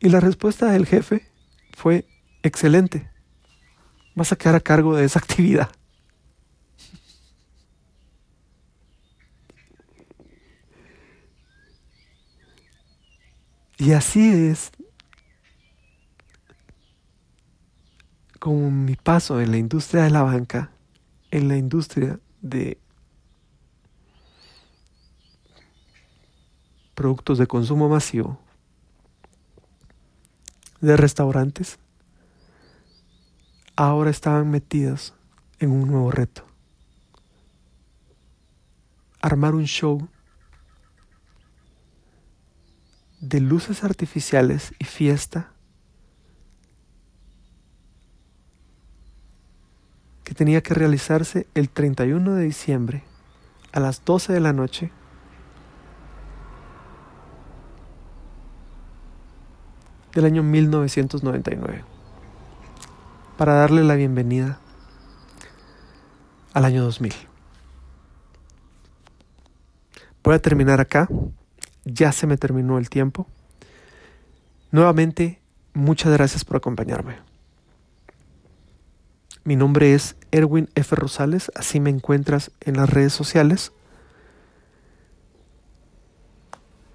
Y 0.00 0.10
la 0.10 0.20
respuesta 0.20 0.70
del 0.70 0.84
jefe 0.84 1.26
fue, 1.72 2.06
excelente, 2.42 3.07
vas 4.18 4.32
a 4.32 4.36
quedar 4.36 4.56
a 4.56 4.60
cargo 4.60 4.94
de 4.94 5.04
esa 5.06 5.18
actividad. 5.18 5.70
Y 13.78 13.92
así 13.92 14.28
es 14.28 14.72
como 18.40 18.70
mi 18.70 18.96
paso 18.96 19.40
en 19.40 19.52
la 19.52 19.56
industria 19.56 20.02
de 20.02 20.10
la 20.10 20.22
banca, 20.22 20.70
en 21.30 21.48
la 21.48 21.56
industria 21.56 22.18
de 22.40 22.78
productos 26.94 27.38
de 27.38 27.46
consumo 27.46 27.88
masivo, 27.88 28.40
de 30.80 30.96
restaurantes, 30.96 31.78
ahora 33.78 34.10
estaban 34.10 34.50
metidos 34.50 35.14
en 35.60 35.70
un 35.70 35.86
nuevo 35.86 36.10
reto. 36.10 36.44
Armar 39.20 39.54
un 39.54 39.66
show 39.66 40.08
de 43.20 43.38
luces 43.38 43.84
artificiales 43.84 44.74
y 44.80 44.84
fiesta 44.84 45.52
que 50.24 50.34
tenía 50.34 50.60
que 50.60 50.74
realizarse 50.74 51.46
el 51.54 51.70
31 51.70 52.34
de 52.34 52.44
diciembre 52.44 53.04
a 53.70 53.78
las 53.78 54.04
12 54.04 54.32
de 54.32 54.40
la 54.40 54.52
noche 54.52 54.90
del 60.12 60.24
año 60.24 60.42
1999 60.42 61.97
para 63.38 63.54
darle 63.54 63.84
la 63.84 63.94
bienvenida 63.94 64.58
al 66.52 66.64
año 66.64 66.82
2000. 66.82 67.14
Voy 70.24 70.34
a 70.34 70.40
terminar 70.40 70.80
acá, 70.80 71.08
ya 71.84 72.10
se 72.10 72.26
me 72.26 72.36
terminó 72.36 72.78
el 72.78 72.90
tiempo. 72.90 73.28
Nuevamente, 74.72 75.40
muchas 75.72 76.12
gracias 76.12 76.44
por 76.44 76.56
acompañarme. 76.56 77.16
Mi 79.44 79.54
nombre 79.54 79.94
es 79.94 80.16
Erwin 80.32 80.68
F. 80.74 80.96
Rosales, 80.96 81.52
así 81.54 81.78
me 81.78 81.90
encuentras 81.90 82.50
en 82.60 82.76
las 82.76 82.90
redes 82.90 83.12
sociales. 83.12 83.70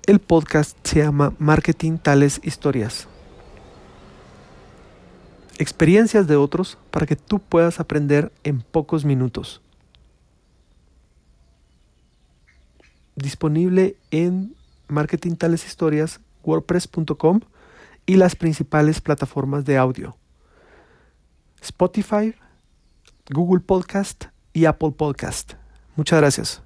El 0.06 0.20
podcast 0.20 0.78
se 0.84 1.00
llama 1.00 1.34
Marketing 1.40 1.98
Tales 1.98 2.42
Historias 2.44 3.08
experiencias 5.58 6.28
de 6.28 6.36
otros 6.36 6.78
para 6.92 7.06
que 7.06 7.16
tú 7.16 7.40
puedas 7.40 7.80
aprender 7.80 8.32
en 8.44 8.62
pocos 8.62 9.06
minutos. 9.06 9.62
Disponible 13.16 13.96
en 14.12 14.56
Marketing 14.88 15.36
Tales 15.36 15.66
Historias, 15.66 16.20
WordPress.com 16.44 17.42
y 18.06 18.16
las 18.16 18.36
principales 18.36 19.02
plataformas 19.02 19.66
de 19.66 19.78
audio. 19.78 20.18
Spotify, 21.62 22.36
Google 23.30 23.62
Podcast 23.62 24.26
y 24.52 24.66
Apple 24.66 24.92
Podcast. 24.92 25.54
Muchas 25.96 26.20
gracias. 26.20 26.63